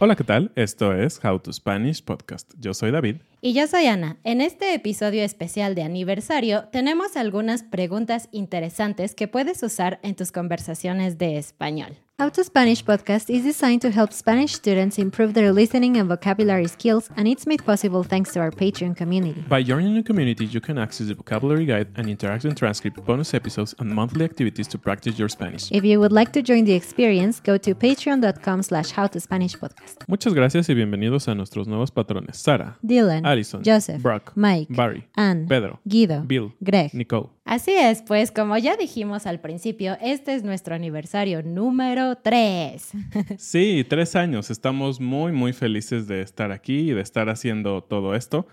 Hola, 0.00 0.14
¿qué 0.14 0.22
tal? 0.22 0.52
Esto 0.54 0.92
es 0.92 1.18
How 1.24 1.40
to 1.40 1.52
Spanish 1.52 2.04
Podcast. 2.04 2.54
Yo 2.60 2.72
soy 2.72 2.92
David. 2.92 3.16
Y 3.40 3.52
yo 3.52 3.66
soy 3.66 3.86
Ana. 3.86 4.16
En 4.22 4.40
este 4.40 4.72
episodio 4.72 5.24
especial 5.24 5.74
de 5.74 5.82
aniversario 5.82 6.66
tenemos 6.70 7.16
algunas 7.16 7.64
preguntas 7.64 8.28
interesantes 8.30 9.16
que 9.16 9.26
puedes 9.26 9.60
usar 9.64 9.98
en 10.04 10.14
tus 10.14 10.30
conversaciones 10.30 11.18
de 11.18 11.36
español. 11.36 11.96
How 12.20 12.28
to 12.30 12.42
Spanish 12.42 12.84
podcast 12.84 13.30
is 13.30 13.44
designed 13.44 13.80
to 13.82 13.92
help 13.92 14.12
Spanish 14.12 14.54
students 14.54 14.98
improve 14.98 15.34
their 15.34 15.52
listening 15.52 15.96
and 15.98 16.08
vocabulary 16.08 16.66
skills, 16.66 17.08
and 17.16 17.28
it's 17.28 17.46
made 17.46 17.64
possible 17.64 18.02
thanks 18.02 18.32
to 18.32 18.40
our 18.40 18.50
Patreon 18.50 18.96
community. 18.96 19.44
By 19.48 19.62
joining 19.62 19.94
the 19.94 20.02
community, 20.02 20.44
you 20.44 20.60
can 20.60 20.78
access 20.78 21.06
the 21.06 21.14
vocabulary 21.14 21.64
guide 21.64 21.86
and 21.94 22.08
interactive 22.08 22.56
transcript, 22.56 23.04
bonus 23.06 23.34
episodes, 23.34 23.72
and 23.78 23.94
monthly 23.94 24.24
activities 24.24 24.66
to 24.66 24.78
practice 24.78 25.16
your 25.16 25.28
Spanish. 25.28 25.70
If 25.70 25.84
you 25.84 26.00
would 26.00 26.10
like 26.10 26.32
to 26.32 26.42
join 26.42 26.64
the 26.64 26.72
experience, 26.72 27.38
go 27.38 27.56
to 27.56 27.72
patreon.com 27.72 28.64
slash 28.64 28.90
howtospanishpodcast. 28.94 30.08
Muchas 30.08 30.34
gracias 30.34 30.68
y 30.68 30.74
bienvenidos 30.74 31.28
a 31.28 31.36
nuestros 31.36 31.68
nuevos 31.68 31.92
patrones. 31.92 32.36
Sara, 32.36 32.78
Dylan, 32.82 33.26
Alison, 33.26 33.62
Joseph, 33.64 34.02
Brock, 34.02 34.32
Mike, 34.34 34.74
Barry, 34.74 35.06
Ann, 35.14 35.46
Pedro, 35.46 35.78
Guido, 35.84 36.24
Bill, 36.26 36.52
Greg. 36.58 36.92
Nicole. 36.94 37.28
Así 37.44 37.72
es, 37.72 38.02
pues 38.02 38.30
como 38.30 38.58
ya 38.58 38.76
dijimos 38.76 39.24
al 39.24 39.40
principio, 39.40 39.96
este 40.02 40.34
es 40.34 40.44
nuestro 40.44 40.74
aniversario 40.74 41.42
número 41.42 42.07
3. 42.16 42.92
Sí, 43.38 43.84
tres 43.88 44.16
años. 44.16 44.50
Estamos 44.50 45.00
muy, 45.00 45.32
muy 45.32 45.52
felices 45.52 46.06
de 46.06 46.22
estar 46.22 46.52
aquí 46.52 46.90
y 46.90 46.92
de 46.92 47.00
estar 47.00 47.28
haciendo 47.28 47.82
todo 47.82 48.14
esto. 48.14 48.46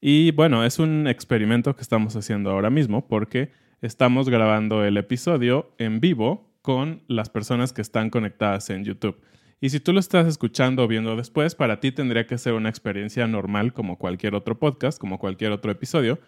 Y 0.00 0.32
bueno, 0.32 0.64
es 0.64 0.78
un 0.78 1.06
experimento 1.06 1.76
que 1.76 1.82
estamos 1.82 2.16
haciendo 2.16 2.50
ahora 2.50 2.70
mismo 2.70 3.06
porque 3.06 3.52
estamos 3.82 4.28
grabando 4.28 4.84
el 4.84 4.96
episodio 4.96 5.72
en 5.78 6.00
vivo 6.00 6.50
con 6.62 7.02
las 7.08 7.28
personas 7.28 7.72
que 7.72 7.82
están 7.82 8.10
conectadas 8.10 8.70
en 8.70 8.84
YouTube. 8.84 9.20
Y 9.60 9.70
si 9.70 9.78
tú 9.78 9.92
lo 9.92 10.00
estás 10.00 10.26
escuchando 10.26 10.82
o 10.82 10.88
viendo 10.88 11.14
después, 11.14 11.54
para 11.54 11.78
ti 11.78 11.92
tendría 11.92 12.26
que 12.26 12.36
ser 12.36 12.54
una 12.54 12.68
experiencia 12.68 13.28
normal 13.28 13.72
como 13.72 13.96
cualquier 13.96 14.34
otro 14.34 14.58
podcast, 14.58 14.98
como 14.98 15.20
cualquier 15.20 15.52
otro 15.52 15.70
episodio. 15.70 16.18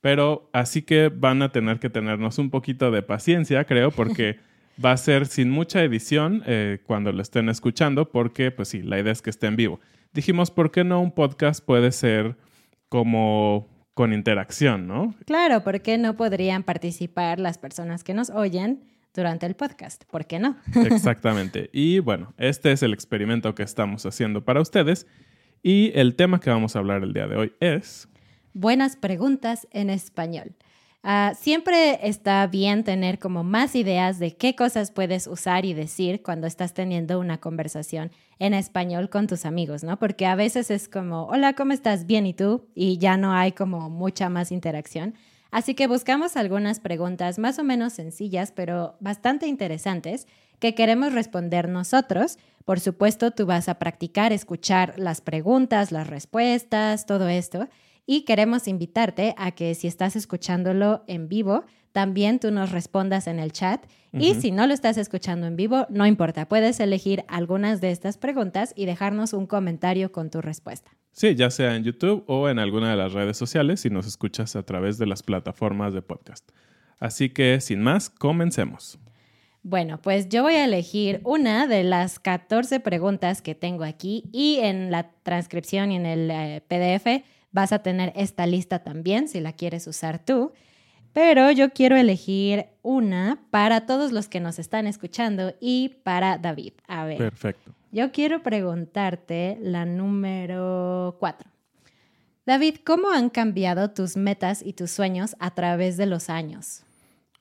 Pero 0.00 0.48
así 0.54 0.82
que 0.82 1.10
van 1.10 1.42
a 1.42 1.50
tener 1.50 1.80
que 1.80 1.90
tenernos 1.90 2.38
un 2.38 2.48
poquito 2.48 2.90
de 2.90 3.02
paciencia, 3.02 3.64
creo, 3.64 3.90
porque 3.90 4.38
va 4.82 4.92
a 4.92 4.96
ser 4.96 5.26
sin 5.26 5.50
mucha 5.50 5.82
edición 5.82 6.42
eh, 6.46 6.78
cuando 6.86 7.12
lo 7.12 7.22
estén 7.22 7.48
escuchando, 7.48 8.10
porque 8.10 8.50
pues 8.50 8.68
sí, 8.68 8.82
la 8.82 8.98
idea 8.98 9.12
es 9.12 9.22
que 9.22 9.30
esté 9.30 9.46
en 9.46 9.56
vivo. 9.56 9.80
Dijimos, 10.12 10.50
¿por 10.50 10.70
qué 10.70 10.84
no 10.84 11.00
un 11.00 11.12
podcast 11.12 11.64
puede 11.64 11.92
ser 11.92 12.36
como 12.88 13.68
con 13.94 14.12
interacción, 14.12 14.86
no? 14.86 15.14
Claro, 15.26 15.64
¿por 15.64 15.82
qué 15.82 15.98
no 15.98 16.16
podrían 16.16 16.62
participar 16.62 17.40
las 17.40 17.58
personas 17.58 18.04
que 18.04 18.14
nos 18.14 18.30
oyen 18.30 18.84
durante 19.12 19.46
el 19.46 19.56
podcast? 19.56 20.04
¿Por 20.04 20.26
qué 20.26 20.38
no? 20.38 20.56
Exactamente. 20.86 21.68
Y 21.72 21.98
bueno, 21.98 22.32
este 22.38 22.72
es 22.72 22.82
el 22.82 22.92
experimento 22.92 23.54
que 23.54 23.64
estamos 23.64 24.06
haciendo 24.06 24.44
para 24.44 24.60
ustedes. 24.60 25.06
Y 25.62 25.90
el 25.96 26.14
tema 26.14 26.38
que 26.38 26.50
vamos 26.50 26.76
a 26.76 26.78
hablar 26.78 27.02
el 27.02 27.12
día 27.12 27.26
de 27.26 27.36
hoy 27.36 27.52
es... 27.58 28.08
Buenas 28.54 28.96
preguntas 28.96 29.66
en 29.72 29.90
español. 29.90 30.54
Ah, 31.10 31.32
siempre 31.34 32.06
está 32.06 32.46
bien 32.48 32.84
tener 32.84 33.18
como 33.18 33.42
más 33.42 33.74
ideas 33.74 34.18
de 34.18 34.36
qué 34.36 34.54
cosas 34.54 34.90
puedes 34.90 35.26
usar 35.26 35.64
y 35.64 35.72
decir 35.72 36.22
cuando 36.22 36.46
estás 36.46 36.74
teniendo 36.74 37.18
una 37.18 37.38
conversación 37.38 38.10
en 38.38 38.52
español 38.52 39.08
con 39.08 39.26
tus 39.26 39.46
amigos, 39.46 39.84
¿no? 39.84 39.98
Porque 39.98 40.26
a 40.26 40.34
veces 40.34 40.70
es 40.70 40.86
como, 40.86 41.24
hola, 41.24 41.54
¿cómo 41.54 41.72
estás? 41.72 42.04
Bien, 42.04 42.26
¿y 42.26 42.34
tú? 42.34 42.66
Y 42.74 42.98
ya 42.98 43.16
no 43.16 43.32
hay 43.32 43.52
como 43.52 43.88
mucha 43.88 44.28
más 44.28 44.52
interacción. 44.52 45.14
Así 45.50 45.74
que 45.74 45.86
buscamos 45.86 46.36
algunas 46.36 46.78
preguntas 46.78 47.38
más 47.38 47.58
o 47.58 47.64
menos 47.64 47.94
sencillas, 47.94 48.52
pero 48.52 48.98
bastante 49.00 49.46
interesantes 49.46 50.26
que 50.58 50.74
queremos 50.74 51.14
responder 51.14 51.70
nosotros. 51.70 52.36
Por 52.66 52.80
supuesto, 52.80 53.30
tú 53.30 53.46
vas 53.46 53.70
a 53.70 53.78
practicar, 53.78 54.34
escuchar 54.34 54.98
las 54.98 55.22
preguntas, 55.22 55.90
las 55.90 56.06
respuestas, 56.06 57.06
todo 57.06 57.28
esto. 57.28 57.66
Y 58.10 58.22
queremos 58.22 58.68
invitarte 58.68 59.34
a 59.36 59.50
que 59.50 59.74
si 59.74 59.86
estás 59.86 60.16
escuchándolo 60.16 61.04
en 61.08 61.28
vivo, 61.28 61.66
también 61.92 62.40
tú 62.40 62.50
nos 62.50 62.72
respondas 62.72 63.26
en 63.26 63.38
el 63.38 63.52
chat. 63.52 63.84
Y 64.14 64.34
si 64.34 64.50
no 64.50 64.66
lo 64.66 64.72
estás 64.72 64.96
escuchando 64.96 65.46
en 65.46 65.56
vivo, 65.56 65.86
no 65.90 66.06
importa, 66.06 66.48
puedes 66.48 66.80
elegir 66.80 67.26
algunas 67.28 67.82
de 67.82 67.90
estas 67.90 68.16
preguntas 68.16 68.72
y 68.74 68.86
dejarnos 68.86 69.34
un 69.34 69.46
comentario 69.46 70.10
con 70.10 70.30
tu 70.30 70.40
respuesta. 70.40 70.90
Sí, 71.12 71.34
ya 71.34 71.50
sea 71.50 71.76
en 71.76 71.84
YouTube 71.84 72.24
o 72.28 72.48
en 72.48 72.58
alguna 72.58 72.90
de 72.90 72.96
las 72.96 73.12
redes 73.12 73.36
sociales 73.36 73.80
si 73.80 73.90
nos 73.90 74.06
escuchas 74.06 74.56
a 74.56 74.62
través 74.62 74.96
de 74.96 75.04
las 75.04 75.22
plataformas 75.22 75.92
de 75.92 76.00
podcast. 76.00 76.50
Así 76.98 77.28
que, 77.28 77.60
sin 77.60 77.82
más, 77.82 78.08
comencemos. 78.08 78.98
Bueno, 79.62 80.00
pues 80.00 80.30
yo 80.30 80.44
voy 80.44 80.54
a 80.54 80.64
elegir 80.64 81.20
una 81.24 81.66
de 81.66 81.84
las 81.84 82.18
14 82.18 82.80
preguntas 82.80 83.42
que 83.42 83.54
tengo 83.54 83.84
aquí 83.84 84.24
y 84.32 84.60
en 84.62 84.90
la 84.90 85.10
transcripción 85.24 85.92
y 85.92 85.96
en 85.96 86.06
el 86.06 86.30
eh, 86.30 86.62
PDF 86.66 87.22
vas 87.50 87.72
a 87.72 87.80
tener 87.80 88.12
esta 88.14 88.46
lista 88.46 88.80
también 88.80 89.28
si 89.28 89.40
la 89.40 89.52
quieres 89.52 89.86
usar 89.86 90.24
tú. 90.24 90.52
Pero 91.12 91.50
yo 91.50 91.70
quiero 91.70 91.96
elegir 91.96 92.66
una 92.82 93.40
para 93.50 93.86
todos 93.86 94.12
los 94.12 94.28
que 94.28 94.40
nos 94.40 94.58
están 94.58 94.86
escuchando 94.86 95.54
y 95.60 96.00
para 96.04 96.38
David. 96.38 96.74
A 96.86 97.04
ver. 97.04 97.18
Perfecto. 97.18 97.74
Yo 97.90 98.12
quiero 98.12 98.42
preguntarte 98.42 99.58
la 99.60 99.86
número 99.86 101.16
4. 101.18 101.50
David, 102.44 102.76
¿cómo 102.84 103.10
han 103.10 103.30
cambiado 103.30 103.90
tus 103.90 104.16
metas 104.16 104.62
y 104.64 104.74
tus 104.74 104.90
sueños 104.90 105.36
a 105.38 105.54
través 105.54 105.96
de 105.96 106.06
los 106.06 106.30
años? 106.30 106.82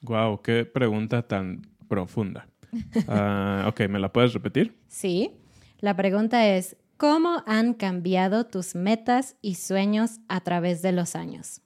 Wow, 0.02 0.42
qué 0.42 0.66
pregunta 0.66 1.22
tan 1.28 1.62
profunda. 1.88 2.48
Ah, 3.08 3.66
ok, 3.70 3.88
¿me 3.88 4.00
la 4.00 4.12
puedes 4.12 4.34
repetir? 4.34 4.78
Sí. 4.90 5.32
La 5.80 5.96
pregunta 5.96 6.48
es, 6.48 6.76
¿cómo 6.98 7.44
han 7.46 7.74
cambiado 7.74 8.46
tus 8.46 8.76
metas 8.76 9.38
y 9.42 9.56
sueños 9.56 10.20
a 10.28 10.42
través 10.42 10.82
de 10.82 10.92
los 10.92 11.16
años? 11.16 11.62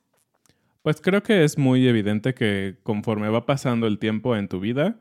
Pues 0.81 0.99
creo 0.99 1.23
que 1.23 1.43
es 1.43 1.57
muy 1.57 1.87
evidente 1.87 2.33
que 2.33 2.77
conforme 2.83 3.29
va 3.29 3.45
pasando 3.45 3.87
el 3.87 3.99
tiempo 3.99 4.35
en 4.35 4.47
tu 4.47 4.59
vida, 4.59 4.99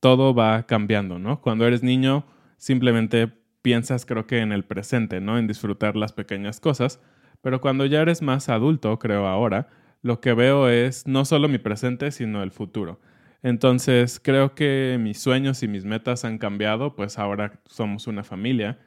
todo 0.00 0.34
va 0.34 0.64
cambiando, 0.64 1.18
¿no? 1.18 1.40
Cuando 1.40 1.66
eres 1.66 1.82
niño, 1.82 2.26
simplemente 2.58 3.28
piensas, 3.62 4.04
creo 4.04 4.26
que 4.26 4.40
en 4.40 4.52
el 4.52 4.64
presente, 4.64 5.20
¿no? 5.20 5.38
En 5.38 5.46
disfrutar 5.46 5.96
las 5.96 6.12
pequeñas 6.12 6.60
cosas. 6.60 7.00
Pero 7.40 7.60
cuando 7.60 7.86
ya 7.86 8.02
eres 8.02 8.22
más 8.22 8.48
adulto, 8.48 8.98
creo 8.98 9.26
ahora, 9.26 9.68
lo 10.02 10.20
que 10.20 10.34
veo 10.34 10.68
es 10.68 11.06
no 11.06 11.24
solo 11.24 11.48
mi 11.48 11.58
presente, 11.58 12.10
sino 12.10 12.42
el 12.42 12.50
futuro. 12.50 13.00
Entonces, 13.42 14.20
creo 14.22 14.54
que 14.54 14.98
mis 15.00 15.18
sueños 15.18 15.62
y 15.62 15.68
mis 15.68 15.84
metas 15.84 16.24
han 16.24 16.38
cambiado, 16.38 16.94
pues 16.94 17.18
ahora 17.18 17.60
somos 17.66 18.06
una 18.06 18.22
familia 18.22 18.78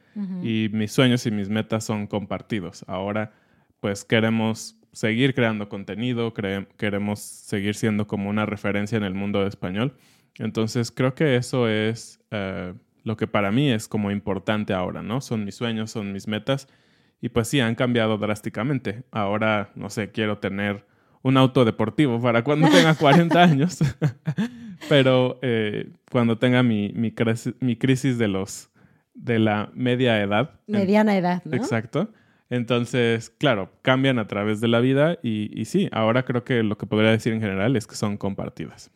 y 0.42 0.70
mis 0.72 0.92
sueños 0.92 1.26
y 1.26 1.30
mis 1.30 1.50
metas 1.50 1.84
son 1.84 2.06
compartidos. 2.06 2.82
Ahora, 2.88 3.32
pues 3.80 4.02
queremos 4.04 4.78
seguir 4.92 5.34
creando 5.34 5.68
contenido, 5.68 6.32
queremos 6.78 7.20
seguir 7.20 7.74
siendo 7.74 8.06
como 8.06 8.30
una 8.30 8.46
referencia 8.46 8.96
en 8.96 9.04
el 9.04 9.12
mundo 9.12 9.42
de 9.42 9.48
español. 9.48 9.94
Entonces, 10.38 10.90
creo 10.90 11.14
que 11.14 11.36
eso 11.36 11.68
es 11.68 12.18
eh, 12.30 12.72
lo 13.04 13.18
que 13.18 13.26
para 13.26 13.52
mí 13.52 13.70
es 13.70 13.88
como 13.88 14.10
importante 14.10 14.72
ahora, 14.72 15.02
¿no? 15.02 15.20
Son 15.20 15.44
mis 15.44 15.54
sueños, 15.54 15.90
son 15.90 16.12
mis 16.14 16.26
metas 16.28 16.66
y 17.20 17.28
pues 17.28 17.48
sí, 17.48 17.60
han 17.60 17.74
cambiado 17.74 18.16
drásticamente. 18.16 19.04
Ahora, 19.10 19.70
no 19.74 19.90
sé, 19.90 20.10
quiero 20.12 20.38
tener 20.38 20.86
un 21.26 21.36
auto 21.36 21.64
deportivo 21.64 22.20
para 22.20 22.44
cuando 22.44 22.68
tenga 22.68 22.94
40 22.98 23.42
años. 23.42 23.78
Pero 24.88 25.38
eh, 25.42 25.90
cuando 26.12 26.38
tenga 26.38 26.62
mi, 26.62 26.92
mi, 26.94 27.10
crisis 27.76 28.16
de 28.18 28.28
los 28.28 28.70
de 29.14 29.38
la 29.40 29.70
media 29.74 30.20
edad. 30.22 30.60
Mediana 30.66 31.16
edad, 31.16 31.42
¿no? 31.44 31.56
Exacto. 31.56 32.10
Entonces, 32.48 33.30
claro, 33.30 33.72
cambian 33.82 34.20
a 34.20 34.28
través 34.28 34.60
de 34.60 34.68
la 34.68 34.78
vida 34.78 35.18
y, 35.20 35.50
y, 35.60 35.64
sí, 35.64 35.88
ahora 35.90 36.24
creo 36.24 36.44
que 36.44 36.62
lo 36.62 36.78
que 36.78 36.86
podría 36.86 37.10
decir 37.10 37.32
en 37.32 37.40
general 37.40 37.74
es 37.74 37.88
que 37.88 37.96
son 37.96 38.16
compartidas. 38.16 38.92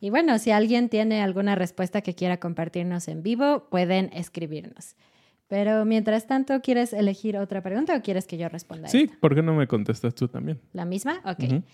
Y 0.00 0.08
bueno, 0.08 0.38
si 0.38 0.50
alguien 0.52 0.88
tiene 0.88 1.20
alguna 1.20 1.56
respuesta 1.56 2.00
que 2.00 2.14
quiera 2.14 2.38
compartirnos 2.38 3.08
en 3.08 3.22
vivo, 3.22 3.68
pueden 3.68 4.10
escribirnos. 4.14 4.96
Pero 5.48 5.84
mientras 5.86 6.26
tanto, 6.26 6.60
¿quieres 6.60 6.92
elegir 6.92 7.38
otra 7.38 7.62
pregunta 7.62 7.96
o 7.96 8.02
quieres 8.02 8.26
que 8.26 8.36
yo 8.36 8.48
responda? 8.48 8.88
Sí, 8.88 9.10
¿por 9.20 9.34
qué 9.34 9.42
no 9.42 9.54
me 9.54 9.66
contestas 9.66 10.14
tú 10.14 10.28
también? 10.28 10.60
¿La 10.72 10.84
misma? 10.84 11.20
Ok. 11.24 11.64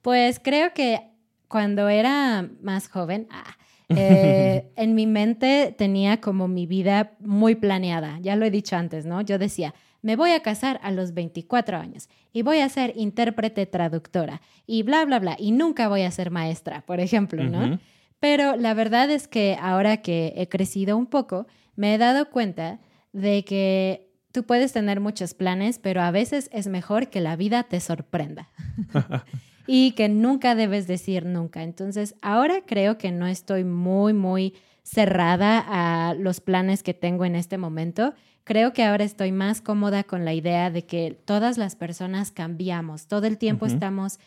Pues 0.00 0.40
creo 0.42 0.72
que 0.72 1.02
cuando 1.46 1.88
era 1.88 2.48
más 2.62 2.88
joven, 2.88 3.26
ah, 3.30 3.56
eh, 3.90 4.70
en 4.76 4.94
mi 4.94 5.06
mente 5.06 5.74
tenía 5.76 6.20
como 6.20 6.48
mi 6.48 6.66
vida 6.66 7.12
muy 7.20 7.54
planeada. 7.54 8.18
Ya 8.20 8.34
lo 8.36 8.46
he 8.46 8.50
dicho 8.50 8.76
antes, 8.76 9.04
¿no? 9.04 9.20
Yo 9.20 9.38
decía, 9.38 9.74
me 10.00 10.16
voy 10.16 10.30
a 10.30 10.40
casar 10.40 10.80
a 10.82 10.90
los 10.90 11.12
24 11.12 11.76
años 11.76 12.08
y 12.32 12.42
voy 12.42 12.60
a 12.60 12.68
ser 12.68 12.92
intérprete 12.96 13.66
traductora 13.66 14.40
y 14.66 14.82
bla, 14.84 15.04
bla, 15.04 15.18
bla. 15.18 15.36
Y 15.38 15.52
nunca 15.52 15.88
voy 15.88 16.02
a 16.02 16.10
ser 16.10 16.30
maestra, 16.30 16.82
por 16.82 17.00
ejemplo, 17.00 17.44
¿no? 17.44 17.78
Pero 18.20 18.56
la 18.56 18.74
verdad 18.74 19.10
es 19.10 19.28
que 19.28 19.56
ahora 19.60 19.98
que 19.98 20.34
he 20.36 20.48
crecido 20.48 20.96
un 20.96 21.06
poco, 21.06 21.46
me 21.76 21.94
he 21.94 21.98
dado 21.98 22.30
cuenta 22.30 22.80
de 23.12 23.44
que 23.44 24.08
tú 24.32 24.44
puedes 24.44 24.72
tener 24.72 25.00
muchos 25.00 25.34
planes, 25.34 25.78
pero 25.78 26.02
a 26.02 26.10
veces 26.10 26.48
es 26.52 26.66
mejor 26.66 27.08
que 27.08 27.20
la 27.20 27.36
vida 27.36 27.64
te 27.64 27.80
sorprenda. 27.80 28.48
y 29.66 29.92
que 29.92 30.08
nunca 30.08 30.54
debes 30.54 30.86
decir 30.86 31.26
nunca. 31.26 31.62
Entonces, 31.62 32.14
ahora 32.22 32.62
creo 32.66 32.96
que 32.96 33.12
no 33.12 33.26
estoy 33.26 33.64
muy, 33.64 34.14
muy 34.14 34.54
cerrada 34.82 35.62
a 35.66 36.14
los 36.14 36.40
planes 36.40 36.82
que 36.82 36.94
tengo 36.94 37.26
en 37.26 37.36
este 37.36 37.58
momento. 37.58 38.14
Creo 38.44 38.72
que 38.72 38.82
ahora 38.82 39.04
estoy 39.04 39.30
más 39.30 39.60
cómoda 39.60 40.04
con 40.04 40.24
la 40.24 40.32
idea 40.32 40.70
de 40.70 40.86
que 40.86 41.20
todas 41.22 41.58
las 41.58 41.76
personas 41.76 42.30
cambiamos, 42.30 43.08
todo 43.08 43.26
el 43.26 43.36
tiempo 43.36 43.66
estamos 43.66 44.18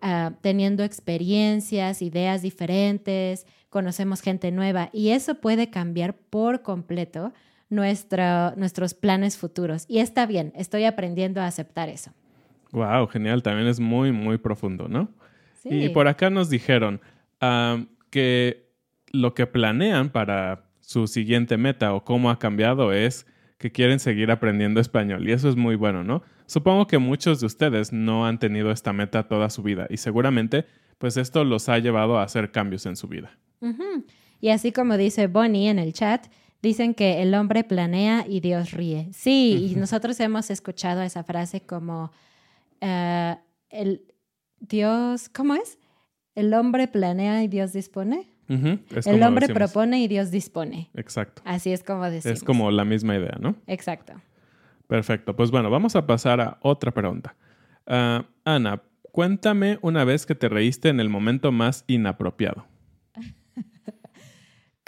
ah, 0.00 0.32
teniendo 0.40 0.82
experiencias, 0.82 2.02
ideas 2.02 2.42
diferentes, 2.42 3.46
conocemos 3.70 4.20
gente 4.20 4.50
nueva 4.50 4.90
y 4.92 5.10
eso 5.10 5.36
puede 5.36 5.70
cambiar 5.70 6.16
por 6.16 6.62
completo 6.62 7.32
nuestros 7.68 8.94
planes 8.94 9.36
futuros. 9.36 9.84
Y 9.88 9.98
está 9.98 10.26
bien, 10.26 10.52
estoy 10.56 10.84
aprendiendo 10.84 11.40
a 11.40 11.46
aceptar 11.46 11.88
eso. 11.88 12.12
Wow, 12.72 13.06
genial. 13.08 13.42
También 13.42 13.68
es 13.68 13.80
muy, 13.80 14.12
muy 14.12 14.38
profundo, 14.38 14.88
¿no? 14.88 15.10
Sí. 15.62 15.84
Y 15.84 15.88
por 15.90 16.08
acá 16.08 16.30
nos 16.30 16.50
dijeron 16.50 17.00
que 18.10 18.68
lo 19.12 19.34
que 19.34 19.46
planean 19.46 20.10
para 20.10 20.64
su 20.80 21.06
siguiente 21.06 21.56
meta 21.56 21.94
o 21.94 22.04
cómo 22.04 22.30
ha 22.30 22.38
cambiado 22.38 22.92
es 22.92 23.26
que 23.58 23.72
quieren 23.72 23.98
seguir 23.98 24.30
aprendiendo 24.30 24.80
español. 24.80 25.28
Y 25.28 25.32
eso 25.32 25.48
es 25.48 25.56
muy 25.56 25.76
bueno, 25.76 26.04
¿no? 26.04 26.22
Supongo 26.46 26.86
que 26.86 26.98
muchos 26.98 27.40
de 27.40 27.46
ustedes 27.46 27.92
no 27.92 28.26
han 28.26 28.38
tenido 28.38 28.70
esta 28.70 28.92
meta 28.92 29.28
toda 29.28 29.50
su 29.50 29.62
vida 29.62 29.86
y 29.90 29.98
seguramente 29.98 30.64
pues 30.96 31.16
esto 31.16 31.44
los 31.44 31.68
ha 31.68 31.78
llevado 31.78 32.18
a 32.18 32.22
hacer 32.22 32.50
cambios 32.50 32.86
en 32.86 32.96
su 32.96 33.06
vida. 33.08 33.38
Y 34.40 34.48
así 34.48 34.72
como 34.72 34.96
dice 34.96 35.26
Bonnie 35.26 35.68
en 35.68 35.78
el 35.78 35.92
chat, 35.92 36.26
Dicen 36.60 36.94
que 36.94 37.22
el 37.22 37.34
hombre 37.34 37.62
planea 37.62 38.24
y 38.28 38.40
Dios 38.40 38.72
ríe. 38.72 39.08
Sí, 39.12 39.70
y 39.70 39.76
nosotros 39.76 40.18
hemos 40.20 40.50
escuchado 40.50 41.02
esa 41.02 41.22
frase 41.22 41.60
como 41.60 42.10
eh, 42.80 43.36
el 43.70 44.02
Dios, 44.60 45.28
¿cómo 45.28 45.54
es? 45.54 45.78
El 46.34 46.52
hombre 46.54 46.88
planea 46.88 47.42
y 47.44 47.48
Dios 47.48 47.72
dispone. 47.72 48.28
el 48.48 49.22
hombre 49.22 49.48
propone 49.48 50.00
y 50.00 50.08
Dios 50.08 50.30
dispone. 50.30 50.90
Exacto. 50.94 51.42
Así 51.44 51.72
es 51.72 51.84
como 51.84 52.04
decimos. 52.04 52.38
Es 52.38 52.44
como 52.44 52.70
la 52.70 52.84
misma 52.84 53.16
idea, 53.16 53.36
¿no? 53.40 53.54
Exacto. 53.66 54.14
Perfecto. 54.88 55.36
Pues 55.36 55.50
bueno, 55.50 55.70
vamos 55.70 55.94
a 55.96 56.06
pasar 56.06 56.40
a 56.40 56.58
otra 56.62 56.92
pregunta. 56.92 57.36
Ah, 57.86 58.24
Ana, 58.44 58.82
cuéntame 59.12 59.78
una 59.82 60.04
vez 60.04 60.26
que 60.26 60.34
te 60.34 60.48
reíste 60.48 60.88
en 60.88 60.98
el 60.98 61.08
momento 61.08 61.52
más 61.52 61.84
inapropiado. 61.86 62.66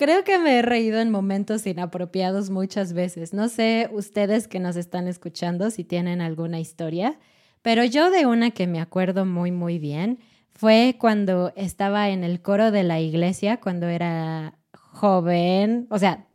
Creo 0.01 0.25
que 0.25 0.39
me 0.39 0.57
he 0.57 0.63
reído 0.63 0.99
en 0.99 1.11
momentos 1.11 1.67
inapropiados 1.67 2.49
muchas 2.49 2.95
veces. 2.95 3.35
No 3.35 3.51
sé 3.51 3.91
ustedes 3.93 4.49
que 4.49 4.59
nos 4.59 4.77
están 4.77 5.07
escuchando 5.09 5.71
si 5.71 5.85
tienen 5.85 6.23
alguna 6.23 6.59
historia, 6.59 7.19
pero 7.61 7.85
yo 7.85 8.11
de 8.11 8.25
una 8.25 8.51
que 8.51 8.67
me 8.67 8.81
acuerdo 8.81 9.27
muy, 9.27 9.53
muy 9.53 9.79
bien 9.79 10.19
fue 10.55 10.97
cuando 10.99 11.53
estaba 11.55 12.09
en 12.09 12.25
el 12.25 12.41
coro 12.41 12.71
de 12.71 12.83
la 12.83 12.99
iglesia, 12.99 13.61
cuando 13.61 13.89
era 13.89 14.59
joven, 14.73 15.87
o 15.91 15.99
sea, 15.99 16.27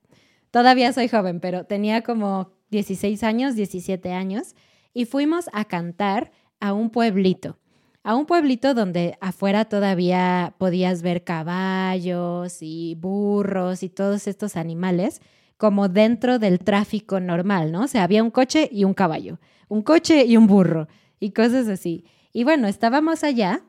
todavía 0.51 0.93
soy 0.93 1.07
joven, 1.07 1.39
pero 1.39 1.63
tenía 1.63 2.03
como 2.03 2.51
16 2.69 3.23
años, 3.23 3.55
17 3.55 4.13
años, 4.13 4.53
y 4.93 5.05
fuimos 5.05 5.49
a 5.53 5.65
cantar 5.65 6.31
a 6.59 6.71
un 6.71 6.91
pueblito 6.91 7.57
a 8.05 8.15
un 8.15 8.27
pueblito 8.27 8.75
donde 8.75 9.17
afuera 9.19 9.65
todavía 9.65 10.53
podías 10.59 11.01
ver 11.01 11.23
caballos 11.23 12.59
y 12.61 12.93
burros 12.93 13.81
y 13.81 13.89
todos 13.89 14.27
estos 14.27 14.57
animales 14.57 15.21
como 15.57 15.89
dentro 15.89 16.37
del 16.37 16.59
tráfico 16.59 17.19
normal, 17.19 17.71
¿no? 17.71 17.81
O 17.81 17.87
sea, 17.87 18.03
había 18.03 18.21
un 18.21 18.29
coche 18.29 18.69
y 18.71 18.83
un 18.83 18.93
caballo, 18.93 19.39
un 19.69 19.81
coche 19.81 20.23
y 20.23 20.37
un 20.37 20.45
burro 20.45 20.87
y 21.19 21.31
cosas 21.31 21.67
así. 21.67 22.05
Y 22.31 22.43
bueno, 22.43 22.67
estábamos 22.67 23.23
allá 23.23 23.63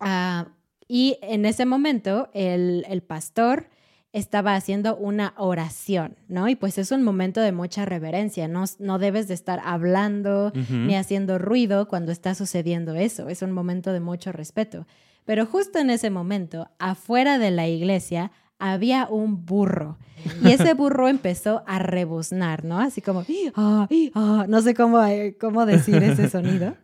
ah, 0.00 0.48
y 0.88 1.18
en 1.20 1.44
ese 1.44 1.66
momento 1.66 2.30
el, 2.32 2.86
el 2.88 3.02
pastor 3.02 3.68
estaba 4.12 4.54
haciendo 4.54 4.96
una 4.96 5.34
oración, 5.36 6.16
¿no? 6.28 6.48
Y 6.48 6.56
pues 6.56 6.78
es 6.78 6.90
un 6.90 7.02
momento 7.02 7.40
de 7.40 7.52
mucha 7.52 7.84
reverencia, 7.84 8.48
no, 8.48 8.64
no 8.78 8.98
debes 8.98 9.28
de 9.28 9.34
estar 9.34 9.60
hablando 9.64 10.52
ni 10.70 10.96
haciendo 10.96 11.38
ruido 11.38 11.86
cuando 11.86 12.12
está 12.12 12.34
sucediendo 12.34 12.94
eso, 12.94 13.28
es 13.28 13.42
un 13.42 13.52
momento 13.52 13.92
de 13.92 14.00
mucho 14.00 14.32
respeto. 14.32 14.86
Pero 15.24 15.44
justo 15.44 15.78
en 15.78 15.90
ese 15.90 16.08
momento, 16.08 16.68
afuera 16.78 17.38
de 17.38 17.50
la 17.50 17.66
iglesia, 17.66 18.30
había 18.58 19.06
un 19.08 19.44
burro 19.44 19.98
y 20.42 20.50
ese 20.50 20.74
burro 20.74 21.08
empezó 21.08 21.62
a 21.66 21.78
rebuznar, 21.78 22.64
¿no? 22.64 22.78
Así 22.80 23.02
como, 23.02 23.24
ah, 23.54 23.88
ah", 24.14 24.46
no 24.48 24.62
sé 24.62 24.74
cómo, 24.74 25.04
eh, 25.04 25.36
cómo 25.38 25.66
decir 25.66 26.02
ese 26.02 26.28
sonido. 26.30 26.74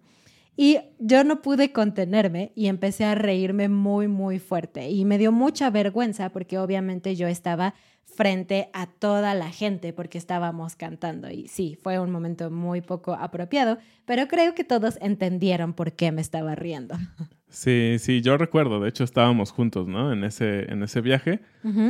Y 0.57 0.79
yo 0.99 1.25
no 1.25 1.41
pude 1.41 1.73
contenerme 1.73 2.53
y 2.55 2.67
empecé 2.67 3.05
a 3.05 3.15
reírme 3.15 3.69
muy, 3.69 4.07
muy 4.09 4.39
fuerte. 4.39 4.91
Y 4.91 5.05
me 5.05 5.19
dio 5.19 5.33
mucha 5.33 5.71
vergüenza 5.71 6.31
porque 6.31 6.59
obviamente 6.59 7.17
yo 7.17 7.27
estaba 7.27 7.75
frente 8.05 8.69
a 8.73 8.87
toda 8.87 9.35
la 9.35 9.51
gente 9.51 9.93
porque 9.93 10.19
estábamos 10.19 10.77
cantando. 10.77 11.31
Y 11.31 11.49
sí, 11.49 11.79
fue 11.83 11.99
un 11.99 12.11
momento 12.11 12.51
muy 12.51 12.81
poco 12.83 13.15
apropiado, 13.15 13.79
pero 14.05 14.29
creo 14.29 14.55
que 14.55 14.65
todos 14.65 14.99
entendieron 15.01 15.73
por 15.73 15.93
qué 15.93 16.13
me 16.13 16.21
estaba 16.21 16.55
riendo. 16.55 16.97
Sí, 17.53 17.97
sí, 17.99 18.23
yo 18.23 18.39
recuerdo, 18.39 18.81
de 18.81 18.89
hecho 18.89 19.05
estábamos 19.05 19.51
juntos, 19.51 19.87
¿no? 19.87 20.11
En 20.11 20.25
ese, 20.25 20.73
en 20.73 20.83
ese 20.83 21.03
viaje, 21.03 21.41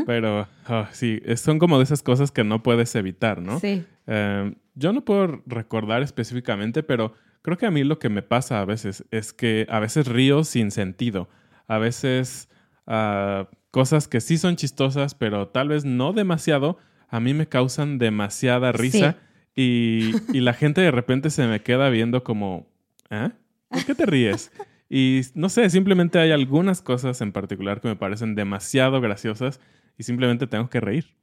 pero 0.07 0.49
ah, 0.67 0.89
sí, 0.91 1.23
son 1.37 1.61
como 1.61 1.79
de 1.79 1.85
esas 1.85 2.03
cosas 2.03 2.33
que 2.33 2.43
no 2.43 2.65
puedes 2.65 2.93
evitar, 2.97 3.41
¿no? 3.41 3.61
Sí. 3.61 3.85
Em, 4.09 4.57
yo 4.75 4.93
no 4.93 5.05
puedo 5.05 5.41
recordar 5.47 6.03
específicamente, 6.03 6.83
pero 6.83 7.15
Creo 7.43 7.59
que 7.59 7.67
a 7.67 7.71
mí 7.71 7.85
lo 7.85 7.99
que 7.99 8.09
me 8.09 8.23
pasa 8.23 8.61
a 8.61 8.65
veces 8.65 9.05
es 9.11 9.33
que 9.33 9.67
a 9.69 9.81
veces 9.81 10.07
río 10.07 10.45
sin 10.45 10.71
sentido. 10.71 11.29
A 11.67 11.79
veces 11.79 12.49
uh, 12.87 13.45
cosas 13.71 14.09
que 14.09 14.21
sí 14.21 14.39
son 14.39 14.57
chistosas, 14.57 15.15
pero 15.15 15.49
tal 15.49 15.69
vez 15.69 15.85
no 15.85 16.13
demasiado, 16.13 16.79
a 17.09 17.21
mí 17.21 17.35
me 17.35 17.49
causan 17.49 17.99
demasiada 17.99 18.73
risa 18.73 19.17
y, 19.55 20.13
y, 20.33 20.41
la 20.41 20.55
gente 20.55 20.81
de 20.81 20.91
repente 20.91 21.31
se 21.31 21.47
me 21.47 21.63
queda 21.63 21.91
viendo 21.91 22.25
como, 22.25 22.67
¿eh? 23.11 23.31
¿Por 23.69 23.85
qué 23.85 23.95
te 23.95 24.07
ríes? 24.07 24.51
Y 24.89 25.23
no 25.35 25.49
sé, 25.49 25.69
simplemente 25.71 26.19
hay 26.19 26.33
algunas 26.33 26.83
cosas 26.83 27.21
en 27.23 27.33
particular 27.33 27.81
que 27.81 27.89
me 27.89 27.97
parecen 27.97 28.35
demasiado 28.35 29.01
graciosas 29.01 29.59
y 29.99 30.03
simplemente 30.05 30.47
tengo 30.47 30.69
que 30.69 30.81
reír. 30.81 31.15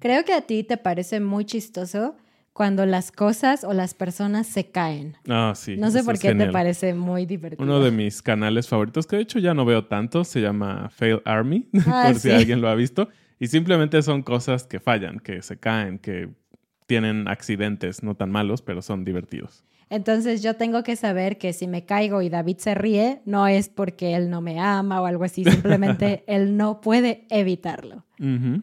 Creo 0.00 0.24
que 0.24 0.32
a 0.32 0.42
ti 0.42 0.64
te 0.64 0.76
parece 0.76 1.20
muy 1.20 1.44
chistoso 1.44 2.16
cuando 2.58 2.86
las 2.86 3.12
cosas 3.12 3.62
o 3.62 3.72
las 3.72 3.94
personas 3.94 4.48
se 4.48 4.72
caen. 4.72 5.16
Ah, 5.28 5.52
sí. 5.54 5.76
No 5.76 5.92
sé 5.92 6.02
por 6.02 6.18
qué 6.18 6.34
te 6.34 6.48
parece 6.50 6.92
muy 6.92 7.24
divertido. 7.24 7.62
Uno 7.62 7.78
de 7.78 7.92
mis 7.92 8.20
canales 8.20 8.66
favoritos, 8.66 9.06
que 9.06 9.14
de 9.14 9.22
hecho 9.22 9.38
ya 9.38 9.54
no 9.54 9.64
veo 9.64 9.84
tanto, 9.84 10.24
se 10.24 10.40
llama 10.40 10.90
Fail 10.90 11.22
Army, 11.24 11.68
Ah, 11.86 12.06
por 12.08 12.16
sí. 12.16 12.22
si 12.22 12.30
alguien 12.34 12.60
lo 12.60 12.68
ha 12.68 12.74
visto. 12.74 13.10
Y 13.38 13.46
simplemente 13.46 14.02
son 14.02 14.24
cosas 14.24 14.64
que 14.64 14.80
fallan, 14.80 15.20
que 15.20 15.40
se 15.42 15.56
caen, 15.60 16.00
que 16.00 16.30
tienen 16.88 17.28
accidentes 17.28 18.02
no 18.02 18.16
tan 18.16 18.32
malos, 18.32 18.60
pero 18.60 18.82
son 18.82 19.04
divertidos. 19.04 19.62
Entonces 19.88 20.42
yo 20.42 20.54
tengo 20.54 20.82
que 20.82 20.96
saber 20.96 21.38
que 21.38 21.52
si 21.52 21.68
me 21.68 21.84
caigo 21.84 22.22
y 22.22 22.28
David 22.28 22.56
se 22.58 22.74
ríe, 22.74 23.22
no 23.24 23.46
es 23.46 23.68
porque 23.68 24.16
él 24.16 24.30
no 24.30 24.40
me 24.40 24.58
ama 24.58 25.00
o 25.00 25.06
algo 25.06 25.22
así, 25.22 25.44
simplemente 25.44 26.24
él 26.26 26.56
no 26.56 26.80
puede 26.80 27.24
evitarlo. 27.30 28.04
Ujú. 28.18 28.62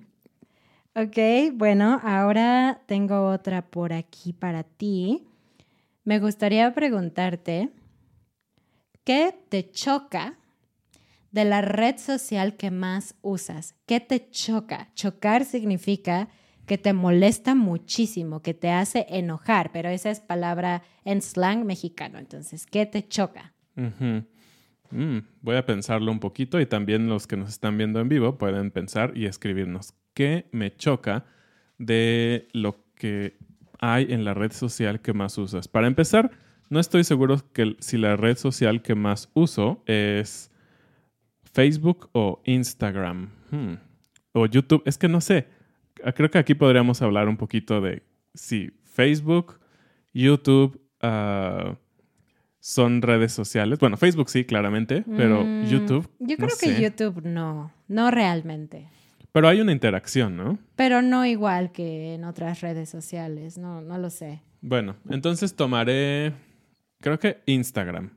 Ok, 0.98 1.18
bueno, 1.54 2.00
ahora 2.04 2.82
tengo 2.86 3.28
otra 3.28 3.70
por 3.70 3.92
aquí 3.92 4.32
para 4.32 4.64
ti. 4.64 5.28
Me 6.06 6.20
gustaría 6.20 6.74
preguntarte, 6.74 7.70
¿qué 9.04 9.36
te 9.50 9.70
choca 9.70 10.38
de 11.32 11.44
la 11.44 11.62
red 11.62 11.98
social 11.98 12.56
que 12.56 12.72
más 12.72 13.16
usas? 13.22 13.76
¿Qué 13.86 14.00
te 14.00 14.30
choca? 14.30 14.90
Chocar 14.94 15.44
significa 15.44 16.30
que 16.66 16.78
te 16.78 16.94
molesta 16.94 17.56
muchísimo, 17.56 18.42
que 18.42 18.54
te 18.54 18.72
hace 18.72 19.06
enojar, 19.10 19.74
pero 19.74 19.90
esa 19.90 20.12
es 20.12 20.22
palabra 20.22 20.82
en 21.04 21.22
slang 21.22 21.66
mexicano. 21.66 22.20
Entonces, 22.20 22.66
¿qué 22.66 22.86
te 22.86 23.06
choca? 23.06 23.54
Mm, 23.76 25.18
voy 25.42 25.58
a 25.58 25.66
pensarlo 25.66 26.10
un 26.10 26.22
poquito 26.22 26.62
y 26.62 26.66
también 26.66 27.10
los 27.10 27.28
que 27.28 27.36
nos 27.36 27.50
están 27.50 27.78
viendo 27.78 28.00
en 28.00 28.08
vivo 28.08 28.38
pueden 28.38 28.72
pensar 28.72 29.12
y 29.18 29.26
escribirnos 29.26 29.94
qué 30.16 30.48
me 30.52 30.76
choca 30.76 31.26
de 31.78 32.48
lo 32.54 32.84
que 32.96 33.38
hay 33.80 34.08
en 34.10 34.24
la 34.26 34.34
red 34.34 34.52
social 34.52 35.02
que 35.02 35.14
más 35.14 35.38
usas. 35.38 35.68
Para 35.68 35.86
empezar, 35.86 36.32
no 36.72 36.80
estoy 36.80 37.04
seguro 37.04 37.38
que 37.54 37.76
si 37.80 37.98
la 38.00 38.16
red 38.16 38.38
social 38.38 38.82
que 38.82 38.96
más 38.96 39.30
uso 39.36 39.84
es 39.86 40.50
Facebook 41.44 42.10
o 42.14 42.42
Instagram 42.46 43.30
Hmm. 43.52 43.76
o 44.34 44.48
YouTube. 44.48 44.82
Es 44.86 44.98
que 44.98 45.08
no 45.08 45.22
sé. 45.22 45.48
Ah, 46.04 46.12
Creo 46.12 46.30
que 46.32 46.38
aquí 46.40 46.56
podríamos 46.56 47.02
hablar 47.02 47.28
un 47.30 47.38
poquito 47.38 47.80
de 47.82 48.02
si 48.34 48.72
Facebook, 48.84 49.60
YouTube, 50.14 50.82
ah, 51.02 51.76
son 52.60 53.02
redes 53.04 53.32
sociales. 53.32 53.78
Bueno, 53.80 53.96
Facebook 53.98 54.30
sí, 54.30 54.44
claramente, 54.46 55.04
pero 55.16 55.44
Mm, 55.44 55.66
YouTube. 55.68 56.10
Yo 56.20 56.36
no 56.40 56.48
creo 56.48 56.58
que 56.60 56.74
sé. 56.74 56.82
YouTube 56.82 57.22
no, 57.24 57.72
no 57.88 58.10
realmente. 58.12 58.90
Pero 59.36 59.50
hay 59.50 59.60
una 59.60 59.74
interacción, 59.74 60.38
¿no? 60.38 60.58
Pero 60.78 61.02
no 61.02 61.26
igual 61.26 61.74
que 61.74 62.14
en 62.14 62.24
otras 62.24 62.62
redes 62.62 62.88
sociales, 62.88 63.58
no, 63.58 63.82
no 63.82 63.98
lo 63.98 64.10
sé. 64.10 64.42
Bueno, 64.62 64.96
entonces 65.10 65.54
tomaré, 65.54 66.32
creo 67.02 67.20
que 67.20 67.42
Instagram. 67.46 68.12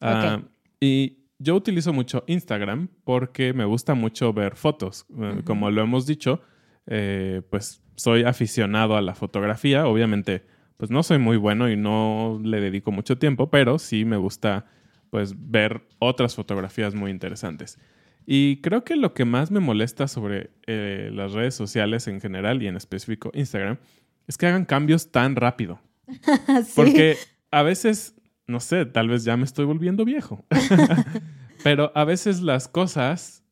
Ah, 0.00 0.40
y 0.80 1.18
yo 1.38 1.56
utilizo 1.56 1.92
mucho 1.92 2.24
Instagram 2.26 2.88
porque 3.04 3.52
me 3.52 3.66
gusta 3.66 3.92
mucho 3.92 4.32
ver 4.32 4.56
fotos. 4.56 5.04
Eh, 5.20 5.42
Como 5.44 5.70
lo 5.70 5.82
hemos 5.82 6.06
dicho, 6.06 6.40
eh, 6.86 7.42
pues 7.50 7.82
soy 7.94 8.22
aficionado 8.22 8.96
a 8.96 9.02
la 9.02 9.14
fotografía. 9.14 9.86
Obviamente, 9.86 10.46
pues 10.78 10.90
no 10.90 11.02
soy 11.02 11.18
muy 11.18 11.36
bueno 11.36 11.68
y 11.68 11.76
no 11.76 12.40
le 12.42 12.62
dedico 12.62 12.92
mucho 12.92 13.18
tiempo, 13.18 13.50
pero 13.50 13.78
sí 13.78 14.06
me 14.06 14.16
gusta 14.16 14.64
pues 15.10 15.34
ver 15.36 15.82
otras 15.98 16.34
fotografías 16.34 16.94
muy 16.94 17.10
interesantes. 17.10 17.78
Y 18.26 18.60
creo 18.60 18.84
que 18.84 18.96
lo 18.96 19.14
que 19.14 19.24
más 19.24 19.52
me 19.52 19.60
molesta 19.60 20.08
sobre 20.08 20.50
eh, 20.66 21.10
las 21.12 21.32
redes 21.32 21.54
sociales 21.54 22.08
en 22.08 22.20
general 22.20 22.60
y 22.60 22.66
en 22.66 22.76
específico 22.76 23.30
Instagram 23.32 23.78
es 24.26 24.36
que 24.36 24.46
hagan 24.46 24.64
cambios 24.64 25.12
tan 25.12 25.36
rápido. 25.36 25.80
Sí. 26.64 26.72
Porque 26.74 27.16
a 27.50 27.62
veces, 27.62 28.14
no 28.46 28.60
sé, 28.60 28.86
tal 28.86 29.08
vez 29.08 29.24
ya 29.24 29.36
me 29.36 29.44
estoy 29.44 29.64
volviendo 29.64 30.04
viejo. 30.04 30.44
Pero 31.64 31.90
a 31.94 32.04
veces 32.04 32.42
las 32.42 32.68
cosas 32.68 33.44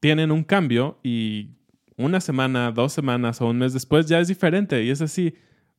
tienen 0.00 0.30
un 0.30 0.44
cambio 0.44 0.98
y 1.02 1.50
una 1.96 2.20
semana, 2.20 2.72
dos 2.72 2.92
semanas 2.92 3.40
o 3.40 3.48
un 3.48 3.58
mes 3.58 3.72
después 3.72 4.06
ya 4.06 4.20
es 4.20 4.28
diferente. 4.28 4.82
Y 4.84 4.90
es 4.90 5.02
así, 5.02 5.34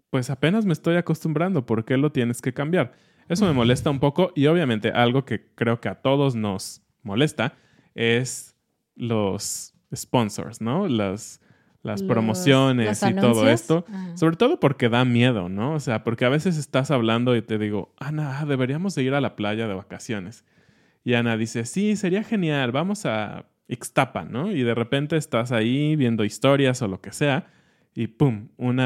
pues 0.10 0.30
apenas 0.30 0.66
me 0.66 0.74
estoy 0.74 0.96
acostumbrando. 0.96 1.66
¿Por 1.66 1.86
qué 1.86 1.98
lo 1.98 2.12
tienes 2.12 2.42
que 2.42 2.54
cambiar? 2.54 2.94
Eso 3.28 3.46
me 3.46 3.54
molesta 3.54 3.90
un 3.90 4.00
poco 4.00 4.32
y 4.36 4.48
obviamente 4.48 4.90
algo 4.90 5.26
que 5.26 5.46
creo 5.56 5.80
que 5.80 5.90
a 5.90 5.96
todos 5.96 6.36
nos 6.36 6.82
molesta 7.04 7.56
es 7.96 8.56
los 8.96 9.74
sponsors, 9.96 10.62
¿no? 10.62 10.88
Las, 10.88 11.42
las 11.84 12.02
Los- 12.02 12.10
promociones 12.10 13.02
y 13.04 13.14
todo 13.16 13.50
esto. 13.50 13.86
Ajá. 13.88 14.18
Sobre 14.18 14.36
todo 14.38 14.60
porque 14.60 14.90
da 14.90 15.06
miedo, 15.06 15.50
¿no? 15.50 15.74
O 15.74 15.80
sea, 15.80 16.04
porque 16.04 16.26
a 16.26 16.30
veces 16.30 16.58
estás 16.58 16.92
hablando 16.92 17.36
y 17.36 17.42
te 17.42 17.58
digo, 17.58 17.94
Ana, 17.98 18.46
deberíamos 18.46 18.96
de 18.96 19.04
ir 19.04 19.14
a 19.14 19.22
la 19.22 19.36
playa 19.36 19.68
de 19.68 19.74
vacaciones. 19.74 20.46
Y 21.04 21.14
Ana 21.14 21.38
dice, 21.38 21.66
sí, 21.66 21.96
sería 21.96 22.24
genial, 22.24 22.72
vamos 22.72 23.06
a 23.06 23.46
Ixtapa, 23.68 24.26
¿no? 24.26 24.52
Y 24.52 24.64
de 24.64 24.76
repente 24.76 25.16
estás 25.16 25.52
ahí 25.52 25.96
viendo 25.96 26.24
historias 26.26 26.82
o 26.82 26.88
lo 26.88 27.02
que 27.02 27.12
sea 27.14 27.48
y 27.96 28.08
¡pum! 28.08 28.50
Un 28.58 28.80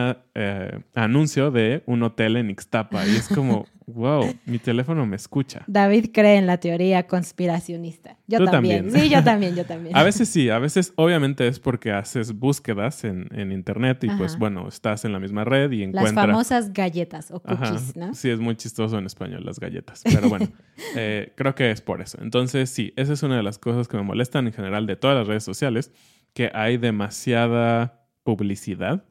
anuncio 0.96 1.52
de 1.52 1.84
un 1.86 2.04
hotel 2.04 2.38
en 2.38 2.50
Ixtapa. 2.50 3.06
Y 3.06 3.16
es 3.16 3.28
como, 3.28 3.66
wow, 3.86 4.34
mi 4.46 4.60
teléfono 4.60 5.06
me 5.06 5.16
escucha. 5.16 5.64
David 5.68 6.12
cree 6.14 6.38
en 6.38 6.48
la 6.48 6.58
teoría 6.58 7.06
conspiracionista. 7.06 8.18
Yo 8.28 8.40
Tú 8.40 8.46
también. 8.46 8.86
también. 8.86 9.04
Sí, 9.04 9.10
yo 9.10 9.24
también, 9.24 9.56
yo 9.56 9.66
también. 9.66 9.96
A 9.96 10.04
veces 10.04 10.30
sí, 10.30 10.50
a 10.50 10.60
veces 10.60 10.94
obviamente 10.96 11.48
es 11.48 11.60
porque 11.60 11.92
haces 11.92 12.34
búsquedas 12.34 13.04
en, 13.04 13.28
en 13.34 13.52
internet 13.52 14.04
y 14.04 14.10
pues 14.10 14.38
bueno, 14.38 14.68
estás 14.68 15.06
en 15.06 15.12
la 15.12 15.20
misma 15.20 15.44
red 15.44 15.72
y 15.72 15.86
Las 15.86 16.06
encuentras... 16.06 16.26
famosas 16.26 16.74
galletas 16.74 17.32
o 17.32 17.42
Ajá, 17.46 17.72
cookies, 17.72 17.96
¿no? 17.96 18.14
Sí, 18.14 18.30
es 18.30 18.40
muy 18.40 18.56
chistoso 18.56 18.98
en 18.98 19.06
español 19.06 19.44
las 19.46 19.60
galletas. 19.60 20.02
Pero 20.04 20.30
bueno, 20.30 20.48
eh, 20.96 21.34
creo 21.36 21.54
que 21.56 21.72
es 21.72 21.82
por 21.82 22.02
eso. 22.02 22.18
Entonces, 22.22 22.70
sí, 22.70 22.94
esa 22.96 23.14
es 23.14 23.24
una 23.24 23.38
de 23.38 23.44
las 23.44 23.60
cosas 23.60 23.88
que 23.88 23.98
me 23.98 24.04
molestan 24.04 24.48
en 24.48 24.54
general 24.54 24.88
de 24.88 24.96
todas 24.96 25.18
las 25.18 25.28
redes 25.28 25.44
sociales, 25.44 25.92
que 26.34 26.50
hay 26.54 26.78
demasiada 26.78 28.03
publicidad, 28.24 29.04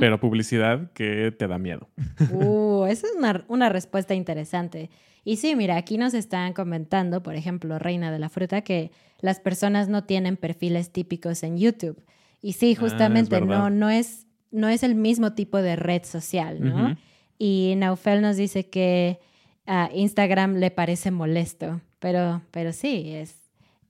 pero 0.00 0.18
publicidad 0.18 0.90
que 0.92 1.32
te 1.36 1.46
da 1.46 1.56
miedo. 1.58 1.88
Uh, 2.32 2.84
esa 2.86 3.06
es 3.06 3.14
una, 3.16 3.44
una 3.48 3.68
respuesta 3.68 4.14
interesante. 4.14 4.90
Y 5.24 5.36
sí, 5.36 5.54
mira, 5.54 5.76
aquí 5.76 5.98
nos 5.98 6.14
están 6.14 6.52
comentando, 6.52 7.22
por 7.22 7.36
ejemplo, 7.36 7.78
Reina 7.78 8.10
de 8.10 8.18
la 8.18 8.28
Fruta, 8.28 8.62
que 8.62 8.90
las 9.20 9.38
personas 9.38 9.88
no 9.88 10.04
tienen 10.04 10.36
perfiles 10.36 10.90
típicos 10.90 11.44
en 11.44 11.58
YouTube. 11.58 12.02
Y 12.40 12.54
sí, 12.54 12.74
Ah, 12.76 12.80
justamente 12.80 13.40
no, 13.40 13.70
no, 13.70 13.88
es, 13.88 14.26
no 14.50 14.68
es 14.68 14.82
el 14.82 14.96
mismo 14.96 15.34
tipo 15.34 15.58
de 15.58 15.76
red 15.76 16.02
social, 16.02 16.58
¿no? 16.60 16.96
Y 17.38 17.74
Naufel 17.76 18.20
nos 18.20 18.36
dice 18.36 18.68
que 18.68 19.20
a 19.66 19.90
Instagram 19.94 20.56
le 20.56 20.72
parece 20.72 21.12
molesto, 21.12 21.80
pero, 22.00 22.42
pero 22.50 22.72
sí, 22.72 23.12
es, 23.12 23.41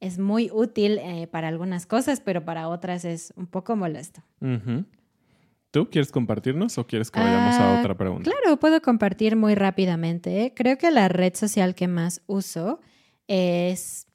es 0.02 0.18
muy 0.18 0.50
útil 0.52 0.98
eh, 0.98 1.26
para 1.28 1.48
algunas 1.48 1.86
cosas, 1.86 2.20
pero 2.20 2.44
para 2.44 2.68
otras 2.68 3.04
es 3.04 3.32
un 3.36 3.46
poco 3.46 3.76
molesto. 3.76 4.20
¿Tú 5.70 5.88
quieres 5.88 6.12
compartirnos 6.12 6.76
o 6.76 6.86
quieres 6.86 7.10
que 7.10 7.20
vayamos 7.20 7.54
a 7.54 7.76
Ah, 7.76 7.80
otra 7.80 7.96
pregunta? 7.96 8.30
Claro, 8.30 8.58
puedo 8.58 8.82
compartir 8.82 9.36
muy 9.36 9.54
rápidamente. 9.54 10.52
Creo 10.54 10.76
que 10.76 10.90
la 10.90 11.08
red 11.08 11.34
social 11.34 11.74
que 11.74 11.88
más 11.88 12.20
uso 12.26 12.80
es 13.26 14.06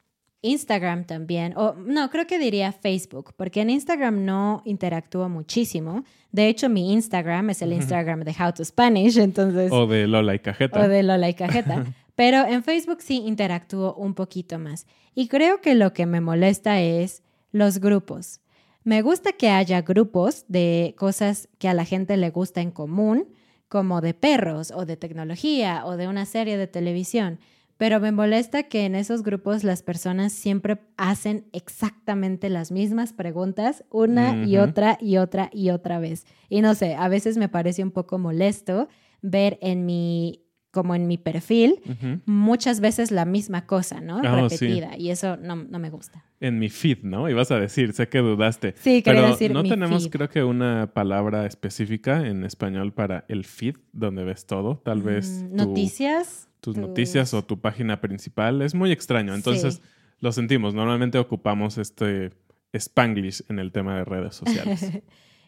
Instagram 0.42 1.06
también. 1.06 1.54
O 1.58 1.74
no, 1.74 2.10
creo 2.12 2.28
que 2.28 2.38
diría 2.38 2.72
Facebook, 2.74 3.34
porque 3.36 3.62
en 3.62 3.72
Instagram 3.72 4.24
no 4.24 4.62
interactúo 4.66 5.30
muchísimo. 5.30 6.04
De 6.32 6.48
hecho, 6.48 6.70
mi 6.70 6.94
Instagram 6.94 7.50
es 7.50 7.62
el 7.64 7.74
Instagram 7.74 8.22
de 8.22 8.36
How 8.40 8.52
to 8.54 8.64
Spanish, 8.64 9.18
entonces 9.18 9.72
O 9.72 9.88
de 9.88 10.06
Lola 10.06 10.36
y 10.36 10.40
Cajeta. 10.40 10.80
o 10.82 10.88
de 10.88 11.02
Lola 11.02 11.30
y 11.30 11.34
Cajeta. 11.34 11.86
Pero 12.18 12.48
en 12.48 12.64
Facebook 12.64 13.04
sí 13.04 13.22
interactúo 13.28 13.94
un 13.94 14.16
poquito 14.16 14.58
más. 14.58 14.88
Y 15.14 15.28
creo 15.28 15.62
que 15.62 15.76
lo 15.76 15.94
que 15.94 16.08
me 16.08 16.20
molesta 16.20 16.82
es 16.82 17.22
los 17.52 17.80
grupos. 17.80 18.42
Me 18.84 19.04
gusta 19.04 19.34
que 19.34 19.52
haya 19.52 19.84
grupos 19.84 20.44
de 20.48 20.96
cosas 20.98 21.48
que 21.60 21.70
a 21.70 21.76
la 21.76 21.86
gente 21.86 22.18
le 22.18 22.32
gusta 22.32 22.62
en 22.62 22.72
común, 22.72 23.28
como 23.70 24.02
de 24.02 24.16
perros 24.16 24.72
o 24.72 24.88
de 24.88 24.98
tecnología 24.98 25.86
o 25.86 25.96
de 25.96 26.08
una 26.08 26.26
serie 26.26 26.58
de 26.58 26.66
televisión. 26.66 27.40
Pero 27.78 28.00
me 28.00 28.12
molesta 28.12 28.64
que 28.64 28.86
en 28.86 28.96
esos 28.96 29.22
grupos 29.22 29.64
las 29.64 29.84
personas 29.84 30.34
siempre 30.34 30.80
hacen 30.98 31.46
exactamente 31.54 32.50
las 32.50 32.72
mismas 32.72 33.14
preguntas 33.14 33.84
una 33.92 34.44
y 34.44 34.58
otra 34.58 34.98
y 35.00 35.18
otra 35.18 35.52
y 35.54 35.70
otra 35.70 36.00
vez. 36.00 36.26
Y 36.50 36.62
no 36.62 36.74
sé, 36.74 36.96
a 36.96 37.10
veces 37.10 37.38
me 37.38 37.48
parece 37.48 37.84
un 37.84 37.92
poco 37.92 38.18
molesto 38.18 38.88
ver 39.22 39.60
en 39.62 39.86
mi, 39.86 40.47
como 40.72 40.94
en 40.96 41.08
mi 41.08 41.18
perfil, 41.18 41.80
muchas 42.26 42.80
veces 42.82 43.12
la 43.12 43.26
misma 43.26 43.66
cosa, 43.66 44.00
¿no? 44.02 44.18
Oh, 44.18 44.50
sí. 44.50 44.58
Repetida. 44.68 44.98
Y 44.98 45.10
eso 45.10 45.38
no, 45.38 45.56
no 45.56 45.80
me 45.80 45.90
gusta. 45.90 46.24
En 46.40 46.60
mi 46.60 46.70
feed, 46.70 47.00
¿no? 47.04 47.30
Ibas 47.30 47.50
a 47.52 47.60
decir, 47.60 47.94
sé 47.94 48.10
que 48.10 48.20
dudaste. 48.20 48.74
Sí, 48.78 49.02
quería 49.02 49.22
Pero 49.22 49.32
decir 49.32 49.52
no 49.52 49.64
mi 49.64 49.70
tenemos, 49.70 50.04
feed. 50.04 50.12
creo 50.12 50.30
que 50.30 50.44
una 50.44 50.92
palabra 50.94 51.46
específica 51.46 52.28
en 52.28 52.44
español 52.44 52.94
para 52.94 53.26
el 53.28 53.44
feed, 53.46 53.78
donde 53.92 54.24
ves 54.24 54.46
todo. 54.46 54.78
Tal 54.84 55.02
vez 55.02 55.30
Mm, 55.44 55.50
tu- 55.50 55.56
Noticias. 55.56 56.50
tus 56.62 56.76
tus- 56.76 56.78
noticias 56.78 57.34
o 57.34 57.44
tu 57.44 57.60
página 57.60 58.00
principal. 58.02 58.62
Es 58.62 58.76
muy 58.76 58.92
extraño. 58.92 59.34
Entonces, 59.34 59.76
Sí. 59.76 59.82
lo 60.20 60.32
sentimos. 60.32 60.74
Normalmente 60.76 61.18
ocupamos 61.18 61.78
este 61.80 62.32
spanglish 62.74 63.44
en 63.50 63.60
el 63.60 63.72
tema 63.72 63.96
de 63.98 64.06
redes 64.06 64.36
sociales. 64.36 64.92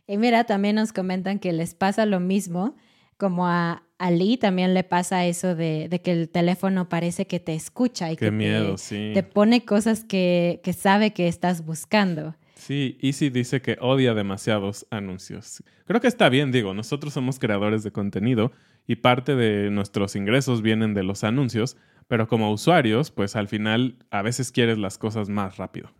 Y 0.07 0.17
mira, 0.17 0.43
también 0.45 0.75
nos 0.75 0.91
comentan 0.91 1.37
que 1.37 1.53
les 1.53 1.75
pasa 1.75 2.07
lo 2.07 2.19
mismo, 2.19 2.75
como 3.19 3.47
a 3.47 3.83
Ali 3.99 4.37
también 4.37 4.73
le 4.73 4.85
pasa 4.85 5.25
eso 5.25 5.53
de, 5.53 5.89
de 5.89 6.01
que 6.01 6.13
el 6.13 6.29
teléfono 6.29 6.87
parece 6.87 7.27
que 7.27 7.41
te 7.41 7.53
escucha 7.53 8.11
y 8.11 8.15
Qué 8.15 8.25
que 8.27 8.31
miedo, 8.31 8.71
te, 8.71 8.77
sí. 8.77 9.11
te 9.13 9.23
pone 9.23 9.65
cosas 9.65 10.05
que, 10.05 10.61
que 10.63 10.71
sabe 10.71 11.11
que 11.11 11.27
estás 11.27 11.65
buscando. 11.65 12.33
Sí, 12.55 12.97
Easy 13.01 13.29
dice 13.29 13.61
que 13.61 13.77
odia 13.81 14.13
demasiados 14.13 14.87
anuncios. 14.89 15.61
Creo 15.85 15.99
que 15.99 16.07
está 16.07 16.29
bien, 16.29 16.51
digo, 16.51 16.73
nosotros 16.73 17.13
somos 17.13 17.39
creadores 17.39 17.83
de 17.83 17.91
contenido 17.91 18.53
y 18.87 18.95
parte 18.95 19.35
de 19.35 19.69
nuestros 19.69 20.15
ingresos 20.15 20.61
vienen 20.61 20.93
de 20.93 21.03
los 21.03 21.25
anuncios, 21.25 21.75
pero 22.07 22.27
como 22.27 22.51
usuarios, 22.51 23.11
pues 23.11 23.35
al 23.35 23.49
final 23.49 23.97
a 24.11 24.21
veces 24.21 24.51
quieres 24.53 24.77
las 24.77 24.97
cosas 24.97 25.27
más 25.27 25.57
rápido. 25.57 25.91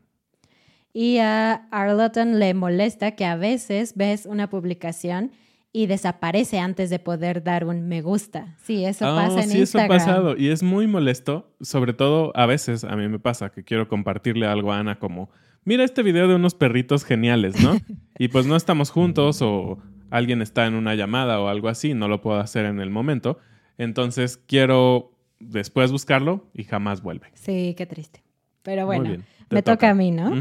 Y 0.94 1.18
a 1.18 1.68
Arlotton 1.72 2.40
le 2.40 2.54
molesta 2.54 3.12
que 3.12 3.26
a 3.26 3.36
veces 3.36 3.96
ves 3.96 4.26
una 4.26 4.50
publicación 4.50 5.32
y 5.72 5.86
desaparece 5.86 6.60
antes 6.60 6.90
de 6.90 7.00
poder 7.00 7.44
dar 7.44 7.66
un 7.66 7.88
me 7.88 8.02
gusta. 8.02 8.56
Sí, 8.64 8.86
eso 8.86 9.06
Ah, 9.06 9.26
pasa 9.28 9.44
en 9.44 9.50
sí, 9.50 9.62
eso 9.62 9.80
ha 9.80 9.88
pasado 9.88 10.36
y 10.36 10.50
es 10.50 10.64
muy 10.64 10.88
molesto, 10.88 11.54
sobre 11.62 11.94
todo 11.94 12.32
a 12.36 12.46
veces 12.46 12.84
a 12.84 12.96
mí 12.96 13.08
me 13.08 13.20
pasa 13.20 13.52
que 13.52 13.64
quiero 13.64 13.88
compartirle 13.88 14.48
algo 14.48 14.72
a 14.74 14.80
Ana 14.80 14.98
como, 14.98 15.30
mira 15.66 15.84
este 15.84 16.02
video 16.02 16.28
de 16.28 16.36
unos 16.36 16.56
perritos 16.56 17.04
geniales, 17.06 17.62
¿no? 17.62 17.78
y 18.18 18.30
pues 18.30 18.46
no 18.48 18.56
estamos 18.56 18.90
juntos 18.90 19.42
o 19.44 19.78
alguien 20.10 20.42
está 20.42 20.66
en 20.66 20.74
una 20.74 20.96
llamada 20.96 21.40
o 21.40 21.50
algo 21.50 21.68
así, 21.70 21.94
no 21.94 22.08
lo 22.08 22.20
puedo 22.22 22.40
hacer 22.40 22.66
en 22.66 22.80
el 22.80 22.90
momento, 22.90 23.38
entonces 23.78 24.38
quiero 24.38 25.12
después 25.40 25.92
buscarlo 25.92 26.48
y 26.54 26.64
jamás 26.64 27.02
vuelve. 27.04 27.28
Sí, 27.36 27.76
qué 27.78 27.86
triste. 27.86 28.24
Pero 28.64 28.86
bueno, 28.88 29.04
bien, 29.04 29.24
me 29.52 29.62
toca. 29.62 29.76
toca. 29.76 29.90
a 29.92 29.94
mí, 29.94 30.12
¿no? 30.12 30.32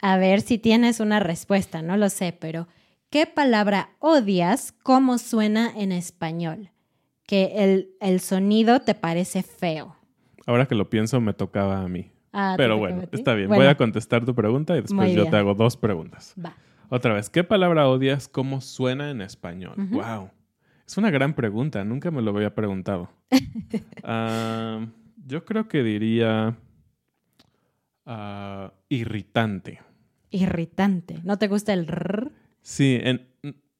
A 0.00 0.16
ver 0.16 0.40
si 0.40 0.58
tienes 0.58 1.00
una 1.00 1.18
respuesta, 1.20 1.82
no 1.82 1.96
lo 1.96 2.08
sé, 2.08 2.32
pero 2.38 2.68
¿qué 3.10 3.26
palabra 3.26 3.90
odias? 3.98 4.72
¿Cómo 4.82 5.18
suena 5.18 5.70
en 5.76 5.92
español? 5.92 6.70
Que 7.26 7.52
el, 7.56 7.90
el 8.00 8.20
sonido 8.20 8.80
te 8.80 8.94
parece 8.94 9.42
feo. 9.42 9.96
Ahora 10.46 10.66
que 10.66 10.74
lo 10.74 10.88
pienso 10.88 11.20
me 11.20 11.34
tocaba 11.34 11.82
a 11.82 11.88
mí. 11.88 12.12
Ah, 12.32 12.54
¿te 12.56 12.62
Pero 12.62 12.78
bueno, 12.78 13.02
está 13.12 13.34
bien. 13.34 13.48
Bueno, 13.48 13.62
Voy 13.62 13.70
a 13.70 13.76
contestar 13.76 14.24
tu 14.24 14.34
pregunta 14.34 14.76
y 14.76 14.82
después 14.82 15.12
yo 15.12 15.28
te 15.28 15.36
hago 15.36 15.54
dos 15.54 15.76
preguntas. 15.76 16.34
Va. 16.42 16.54
Otra 16.88 17.12
vez, 17.12 17.28
¿qué 17.28 17.44
palabra 17.44 17.88
odias? 17.88 18.26
¿Cómo 18.28 18.60
suena 18.60 19.10
en 19.10 19.20
español? 19.20 19.74
Ujú. 19.76 20.00
Wow. 20.00 20.30
Es 20.86 20.96
una 20.96 21.10
gran 21.10 21.34
pregunta, 21.34 21.84
nunca 21.84 22.10
me 22.10 22.22
lo 22.22 22.30
había 22.34 22.54
preguntado. 22.54 23.10
Yo 25.26 25.44
creo 25.44 25.68
que 25.68 25.82
diría 25.84 26.56
ah, 28.06 28.72
irritante. 28.88 29.80
Irritante. 30.30 31.20
¿No 31.22 31.38
te 31.38 31.46
gusta 31.46 31.72
el 31.72 31.86
rrr? 31.86 32.32
Sí, 32.62 32.98
en- 33.02 33.26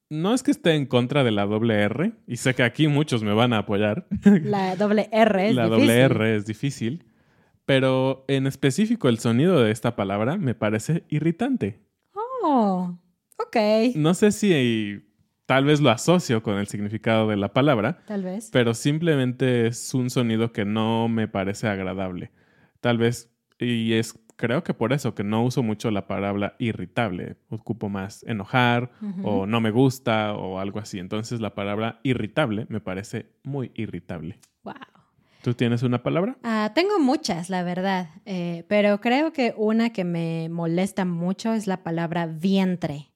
no 0.09 0.35
es 0.35 0.43
que 0.43 0.51
esté 0.51 0.75
en 0.75 0.87
contra 0.87 1.23
de 1.23 1.31
la 1.31 1.47
doble 1.47 1.75
R, 1.83 2.13
y 2.27 2.37
sé 2.37 2.55
que 2.55 2.63
aquí 2.65 2.89
muchos 2.89 3.23
me 3.23 3.33
van 3.33 3.53
a 3.53 3.59
apoyar. 3.59 4.07
La 4.25 4.75
doble 4.77 5.09
R 5.13 5.49
es 5.51 5.55
la 5.55 5.65
difícil. 5.67 5.81
doble 5.87 6.01
R 6.01 6.37
es 6.37 6.47
difícil, 6.47 7.05
pero 7.65 8.25
en 8.27 8.47
específico 8.47 9.09
el 9.09 9.19
sonido 9.21 9.61
de 9.63 9.71
esta 9.71 9.95
palabra 9.95 10.37
me 10.37 10.55
parece 10.55 11.05
irritante. 11.09 11.79
Oh, 12.43 12.99
ok. 13.39 13.57
No 13.95 14.15
sé 14.15 14.33
si 14.33 15.05
tal 15.47 15.65
vez 15.65 15.81
lo 15.81 15.91
asocio 15.91 16.43
con 16.43 16.57
el 16.59 16.67
significado 16.67 17.29
de 17.29 17.37
la 17.37 17.53
palabra, 17.53 17.99
Tal 18.07 18.25
vez. 18.25 18.51
pero 18.53 18.75
simplemente 18.75 19.67
es 19.69 19.95
un 19.95 20.11
sonido 20.11 20.53
que 20.53 20.65
no 20.65 21.09
me 21.09 21.29
parece 21.29 21.69
agradable. 21.69 22.31
Tal 22.81 22.99
vez, 22.99 23.31
y 23.59 23.93
es 23.93 24.15
creo 24.41 24.65
que 24.65 24.73
por 24.73 24.95
eso 24.95 25.15
que 25.15 25.23
no 25.23 25.45
uso 25.45 25.63
mucho 25.63 25.91
la 25.91 26.07
palabra 26.07 26.57
irritable, 26.59 27.37
ocupo 27.51 27.91
más 27.91 28.23
enojar 28.23 28.91
o 29.23 29.45
no 29.45 29.61
me 29.61 29.71
gusta 29.71 30.33
o 30.33 30.59
algo 30.59 30.79
así. 30.79 30.99
Entonces 30.99 31.41
la 31.41 31.55
palabra 31.55 32.01
irritable 32.03 32.65
me 32.71 32.81
parece 32.81 33.27
muy 33.45 33.71
irritable. 33.75 34.39
Wow. 34.65 34.75
¿Tú 35.43 35.53
tienes 35.55 35.83
una 35.83 36.03
palabra? 36.03 36.39
Ah, 36.43 36.73
tengo 36.75 36.99
muchas, 36.99 37.51
la 37.51 37.63
verdad, 37.63 38.09
eh, 38.25 38.65
pero 38.69 39.01
creo 39.01 39.33
que 39.33 39.53
una 39.57 39.91
que 39.93 40.05
me 40.05 40.49
molesta 40.49 41.05
mucho 41.05 41.53
es 41.53 41.67
la 41.67 41.83
palabra 41.83 42.27
vientre, 42.27 43.11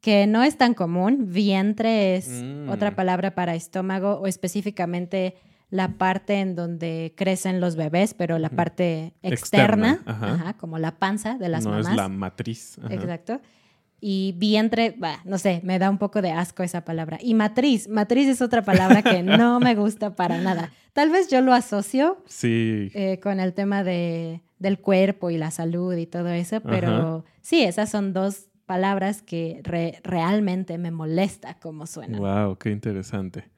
que 0.00 0.26
no 0.26 0.42
es 0.42 0.56
tan 0.58 0.74
común. 0.74 1.26
Vientre 1.30 2.16
es 2.16 2.28
Mm. 2.28 2.68
otra 2.70 2.96
palabra 2.96 3.34
para 3.36 3.54
estómago 3.54 4.14
o 4.20 4.26
específicamente 4.26 5.36
la 5.70 5.88
parte 5.98 6.34
en 6.40 6.54
donde 6.54 7.12
crecen 7.16 7.60
los 7.60 7.74
bebés, 7.76 8.14
pero 8.14 8.38
la 8.38 8.50
parte 8.50 9.14
externa, 9.22 9.92
Externa, 9.94 10.02
ajá. 10.06 10.34
ajá, 10.34 10.52
como 10.54 10.78
la 10.78 10.98
panza 10.98 11.36
de 11.38 11.48
las 11.48 11.64
no 11.64 11.70
mamás. 11.70 11.88
es 11.90 11.96
la 11.96 12.08
matriz. 12.08 12.78
Ajá. 12.82 12.94
Exacto. 12.94 13.40
Y 14.00 14.34
vientre, 14.38 14.94
bah, 14.98 15.20
no 15.24 15.38
sé, 15.38 15.60
me 15.64 15.78
da 15.78 15.88
un 15.90 15.98
poco 15.98 16.20
de 16.22 16.30
asco 16.30 16.62
esa 16.62 16.84
palabra. 16.84 17.18
Y 17.20 17.34
matriz, 17.34 17.88
matriz 17.88 18.28
es 18.28 18.42
otra 18.42 18.62
palabra 18.62 19.02
que 19.02 19.22
no 19.24 19.58
me 19.58 19.74
gusta 19.74 20.14
para 20.14 20.38
nada. 20.38 20.70
Tal 20.92 21.10
vez 21.10 21.28
yo 21.28 21.40
lo 21.40 21.52
asocio 21.54 22.22
Sí, 22.26 22.90
eh, 22.94 23.18
con 23.20 23.40
el 23.40 23.52
tema 23.54 23.82
de, 23.82 24.42
del 24.58 24.78
cuerpo 24.78 25.30
y 25.30 25.38
la 25.38 25.50
salud 25.50 25.94
y 25.96 26.06
todo 26.06 26.28
eso, 26.28 26.60
pero 26.60 27.24
sí, 27.40 27.62
esas 27.64 27.90
son 27.90 28.12
dos 28.12 28.48
palabras 28.66 29.22
que 29.22 29.60
re- 29.64 29.98
realmente 30.04 30.76
me 30.78 30.90
molesta 30.90 31.54
cómo 31.58 31.86
suenan. 31.86 32.20
Wow, 32.20 32.56
qué 32.58 32.70
interesante. 32.70 33.48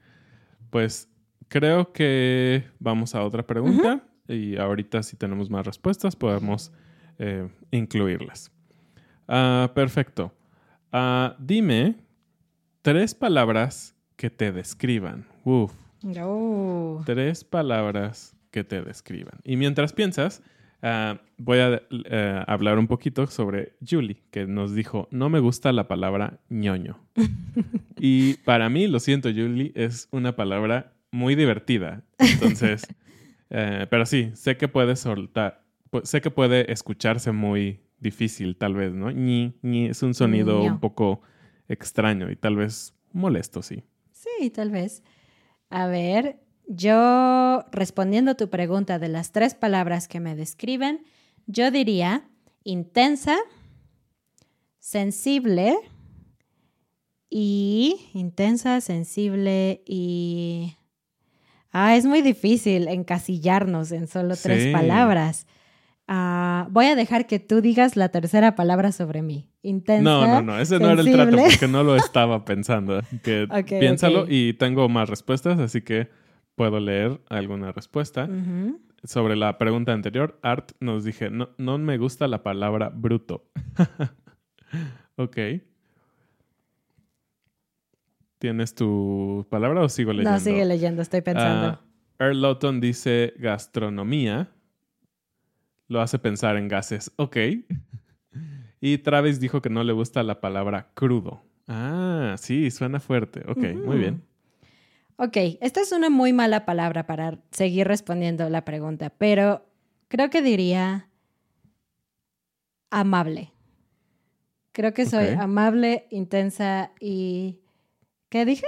Pues 0.71 1.09
creo 1.49 1.93
que 1.93 2.65
vamos 2.79 3.15
a 3.15 3.23
otra 3.25 3.47
pregunta 3.47 4.03
y 4.29 4.57
ahorita 4.57 5.03
si 5.03 5.17
tenemos 5.17 5.51
más 5.51 5.67
respuestas 5.67 6.17
podemos 6.17 6.73
eh, 7.19 7.49
incluirlas. 7.71 8.51
Ah, 9.27 9.71
perfecto. 9.75 10.33
Ah, 10.93 11.37
dime 11.39 11.97
tres 12.83 13.15
palabras 13.15 13.95
que 14.17 14.31
te 14.31 14.53
describan. 14.53 15.27
Uf, 15.45 15.73
Oh. 16.17 17.03
tres 17.05 17.45
palabras 17.45 18.37
que 18.51 18.65
te 18.65 18.83
describan. 18.83 19.41
Y 19.45 19.57
mientras 19.57 19.93
piensas, 19.93 20.43
ah, 20.83 21.21
voy 21.37 21.59
a 21.59 21.83
eh, 21.91 22.45
hablar 22.47 22.79
un 22.79 22.87
poquito 22.87 23.27
sobre 23.27 23.75
Julie, 23.89 24.23
que 24.31 24.47
nos 24.47 24.75
dijo, 24.75 25.09
no 25.11 25.29
me 25.29 25.41
gusta 25.41 25.73
la 25.73 25.89
palabra 25.89 26.39
ñoño. 26.49 26.99
y 27.99 28.35
para 28.45 28.69
mí, 28.69 28.87
lo 28.87 29.01
siento, 29.01 29.29
Julie, 29.31 29.73
es 29.75 30.09
una 30.13 30.37
palabra 30.37 30.93
muy 31.11 31.35
divertida. 31.35 32.05
Entonces, 32.19 32.87
eh, 33.51 33.87
pero 33.91 34.07
sí, 34.07 34.31
sé 34.35 34.57
que 34.57 34.69
puede 34.69 34.97
soltar, 34.97 35.65
sé 36.05 36.21
que 36.21 36.31
puede 36.31 36.71
escucharse 36.73 37.33
muy 37.33 37.81
difícil, 38.01 38.57
tal 38.57 38.75
vez, 38.75 38.93
¿no? 38.93 39.11
Ñi, 39.11 39.55
ñi, 39.63 39.87
es 39.87 40.03
un 40.03 40.15
sonido 40.15 40.63
Ño. 40.63 40.73
un 40.73 40.81
poco 40.81 41.23
extraño 41.69 42.31
y 42.31 42.37
tal 42.37 42.57
vez 42.57 42.95
molesto, 43.13 43.63
sí. 43.63 43.83
Sí, 44.13 44.51
tal 44.51 44.71
vez. 44.71 45.03
A 45.71 45.87
ver, 45.87 46.41
yo 46.67 47.65
respondiendo 47.73 48.33
a 48.33 48.37
tu 48.37 48.49
pregunta 48.51 48.99
de 48.99 49.09
las 49.09 49.33
tres 49.33 49.55
palabras 49.55 50.09
que 50.09 50.21
me 50.21 50.37
describen, 50.37 51.05
yo 51.47 51.71
diría 51.71 52.29
intensa, 52.65 53.37
sensible 54.79 55.77
y 57.31 58.11
intensa, 58.15 58.81
sensible 58.81 59.83
y... 59.87 60.75
Ah, 61.73 61.97
es 61.97 62.07
muy 62.07 62.23
difícil 62.23 62.89
encasillarnos 62.89 63.93
en 63.93 64.09
solo 64.09 64.35
tres 64.37 64.73
palabras. 64.73 65.47
Ah, 66.11 66.67
voy 66.71 66.87
a 66.87 66.97
dejar 66.97 67.27
que 67.27 67.39
tú 67.39 67.61
digas 67.61 67.95
la 67.95 68.09
tercera 68.09 68.55
palabra 68.55 68.93
sobre 68.93 69.21
mí. 69.21 69.51
Intensa. 69.63 70.03
No, 70.03 70.27
no, 70.27 70.43
no, 70.43 70.59
ese 70.59 70.79
no 70.79 70.91
era 70.91 71.03
el 71.03 71.13
trato 71.13 71.37
porque 71.37 71.69
no 71.69 71.83
lo 71.83 71.97
estaba 71.97 72.45
pensando. 72.47 73.03
Que 73.23 73.47
piénsalo 73.67 74.25
y 74.27 74.55
tengo 74.55 74.89
más 74.89 75.11
respuestas, 75.11 75.59
así 75.59 75.83
que 75.83 76.09
puedo 76.55 76.81
leer 76.81 77.21
alguna 77.29 77.73
respuesta. 77.73 78.29
Sobre 79.05 79.37
la 79.37 79.59
pregunta 79.59 79.93
anterior, 79.93 80.41
Art 80.43 80.73
nos 80.81 81.05
dije, 81.05 81.31
no, 81.31 81.51
no 81.59 81.79
me 81.79 81.99
gusta 81.99 82.27
la 82.27 82.43
palabra 82.43 82.89
bruto. 82.89 83.45
ok. 85.17 85.37
¿Tienes 88.39 88.75
tu 88.75 89.47
palabra 89.51 89.83
o 89.83 89.89
sigo 89.89 90.13
leyendo? 90.13 90.31
No, 90.31 90.41
sigue 90.41 90.65
leyendo, 90.65 91.03
estoy 91.03 91.23
pensando. 91.23 91.67
Ah, 91.67 91.81
Earl 92.19 92.41
Lawton 92.41 92.81
dice 92.81 93.35
gastronomía. 93.39 94.49
Lo 95.89 96.01
hace 96.01 96.19
pensar 96.19 96.57
en 96.57 96.69
gases. 96.69 97.13
Ok. 97.17 97.37
Y 98.81 98.99
Travis 98.99 99.41
dijo 99.41 99.61
que 99.61 99.71
no 99.71 99.83
le 99.83 99.93
gusta 99.93 100.23
la 100.23 100.41
palabra 100.41 100.93
crudo. 100.95 101.43
Ah, 101.67 102.37
sí, 102.39 102.71
suena 102.71 103.01
fuerte. 103.01 103.43
Ok, 103.49 103.59
muy 103.75 103.99
bien. 103.99 104.23
Ok, 105.17 105.37
esta 105.61 105.81
es 105.81 105.91
una 105.91 106.11
muy 106.11 106.33
mala 106.33 106.65
palabra 106.65 107.05
para 107.05 107.41
seguir 107.51 107.89
respondiendo 107.89 108.49
la 108.49 108.65
pregunta, 108.65 109.11
pero 109.11 109.67
creo 110.07 110.31
que 110.31 110.43
diría 110.43 111.09
amable. 112.91 113.53
Creo 114.71 114.95
que 114.95 115.07
soy 115.07 115.31
amable, 115.31 116.07
intensa 116.11 116.93
y... 117.01 117.59
¿Qué 118.29 118.45
dije? 118.45 118.67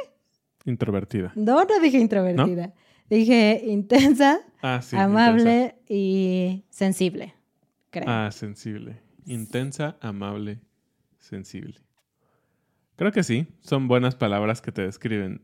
Introvertida. 0.65 1.33
No, 1.37 1.65
no 1.65 1.81
dije 1.81 1.99
introvertida. 1.99 2.75
Dije 3.09 3.63
intensa, 3.67 4.41
Ah, 4.63 4.81
sí. 4.83 4.97
amable 4.97 5.77
y 5.89 6.65
sensible, 6.71 7.35
creo. 7.91 8.05
Ah, 8.09 8.31
sensible. 8.31 9.01
Intensa, 9.27 9.97
amable, 10.01 10.61
sensible. 11.19 11.75
Creo 12.97 13.11
que 13.13 13.23
sí, 13.23 13.47
son 13.61 13.89
buenas 13.89 14.15
palabras 14.15 14.61
que 14.61 14.71
te 14.73 14.83
describen. 14.83 15.43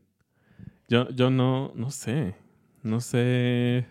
Yo, 0.88 1.08
yo 1.10 1.30
no, 1.30 1.72
no 1.74 1.90
sé, 1.90 2.34
no 2.82 3.00
sé. 3.00 3.86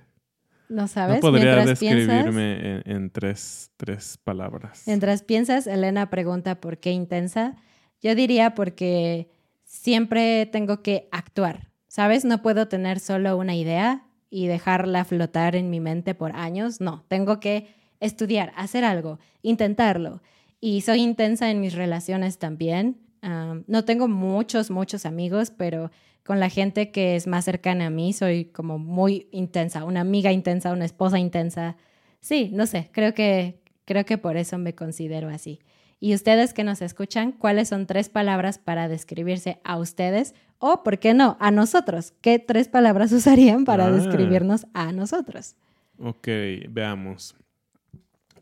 No 0.70 0.88
sabes. 0.88 1.16
No 1.18 1.22
podría 1.22 1.56
Mientras 1.56 1.80
piensas- 1.80 2.08
describirme 2.08 2.82
en, 2.86 2.92
en 2.92 3.10
tres, 3.10 3.72
tres 3.78 4.18
palabras. 4.24 4.84
Mientras 4.88 5.22
piensas, 5.22 5.68
Elena 5.68 6.10
pregunta 6.10 6.62
por 6.62 6.78
qué 6.80 6.92
intensa. 6.92 7.56
Yo 8.02 8.16
diría 8.16 8.56
porque 8.56 9.30
siempre 9.76 10.46
tengo 10.46 10.82
que 10.82 11.08
actuar, 11.12 11.70
¿sabes? 11.88 12.26
No 12.26 12.42
puedo 12.42 12.68
tener 12.68 13.00
solo 13.00 13.38
una 13.38 13.56
idea 13.56 14.08
y 14.30 14.48
dejarla 14.48 15.06
flotar 15.06 15.56
en 15.56 15.70
mi 15.70 15.80
mente 15.80 16.16
por 16.16 16.36
años. 16.36 16.82
No, 16.82 17.06
tengo 17.08 17.40
que 17.40 17.68
estudiar, 18.00 18.54
hacer 18.56 18.84
algo, 18.84 19.20
intentarlo. 19.42 20.22
Y 20.60 20.82
soy 20.82 21.02
intensa 21.02 21.52
en 21.52 21.60
mis 21.60 21.74
relaciones 21.74 22.40
también. 22.40 22.98
Am, 23.22 23.64
no 23.68 23.86
tengo 23.86 24.08
muchos, 24.08 24.72
muchos 24.72 25.06
amigos, 25.06 25.52
pero 25.52 25.92
con 26.24 26.40
la 26.40 26.50
gente 26.50 26.92
que 26.92 27.16
es 27.16 27.28
más 27.28 27.46
cercana 27.46 27.88
a 27.88 27.90
mí 27.90 28.14
soy 28.14 28.46
como 28.46 28.80
muy 28.80 29.28
intensa, 29.32 29.84
una 29.84 30.02
amiga 30.02 30.32
intensa, 30.32 30.72
una 30.72 30.86
esposa 30.86 31.20
intensa. 31.20 31.76
Sí, 32.22 32.50
no 32.54 32.66
sé, 32.66 32.90
creo 32.92 33.14
que, 33.14 33.62
creo 33.86 34.06
que 34.06 34.18
por 34.18 34.38
eso 34.38 34.58
me 34.58 34.74
considero 34.74 35.30
así. 35.30 35.60
Y 36.06 36.14
ustedes 36.14 36.54
que 36.54 36.64
nos 36.64 36.84
escuchan, 36.84 37.32
¿cuáles 37.32 37.70
son 37.70 37.88
tres 37.88 38.10
palabras 38.10 38.60
para 38.60 38.88
describirse 38.88 39.60
a 39.64 39.78
ustedes? 39.80 40.36
O, 40.60 40.84
¿por 40.84 41.00
qué 41.00 41.16
no, 41.16 41.36
a 41.40 41.50
nosotros? 41.50 42.14
¿Qué 42.22 42.38
tres 42.38 42.68
palabras 42.68 43.12
usarían 43.12 43.66
para 43.66 43.88
Ah. 43.88 43.92
describirnos 43.92 44.68
a 44.76 44.92
nosotros? 44.92 45.56
Ok, 45.98 46.28
veamos. 46.70 47.36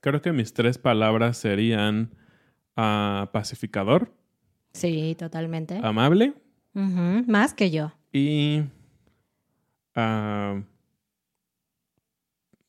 Creo 0.01 0.21
que 0.21 0.33
mis 0.33 0.53
tres 0.53 0.77
palabras 0.77 1.37
serían 1.37 2.09
ah, 2.75 3.29
pacificador, 3.31 4.11
Sí, 4.73 5.15
totalmente. 5.17 5.79
amable 5.81 6.33
Más 6.73 7.53
que 7.53 7.71
yo. 7.71 7.93
y 8.11 8.63
ah, 9.95 10.61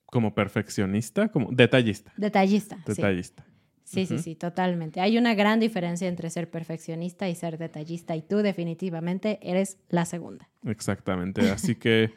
como 0.06 0.36
perfeccionista, 0.36 1.28
como 1.30 1.50
detallista. 1.50 2.12
Detallista. 2.16 2.78
Detallista. 2.86 3.42
Sí, 3.44 3.50
sí, 3.84 4.04
Ujú. 4.04 4.18
sí, 4.18 4.34
totalmente. 4.34 5.00
Hay 5.00 5.18
una 5.18 5.34
gran 5.34 5.60
diferencia 5.60 6.08
entre 6.08 6.30
ser 6.30 6.50
perfeccionista 6.50 7.28
y 7.28 7.34
ser 7.34 7.58
detallista 7.58 8.16
y 8.16 8.22
tú 8.22 8.38
definitivamente 8.38 9.38
eres 9.42 9.78
la 9.88 10.04
segunda. 10.04 10.48
Exactamente. 10.64 11.40
Así 11.50 11.76
que, 11.76 12.12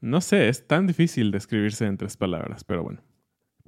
no 0.00 0.20
sé, 0.20 0.48
es 0.48 0.66
tan 0.66 0.86
difícil 0.86 1.30
describirse 1.30 1.86
en 1.86 1.96
tres 1.96 2.16
palabras, 2.16 2.64
pero 2.64 2.82
bueno. 2.82 3.00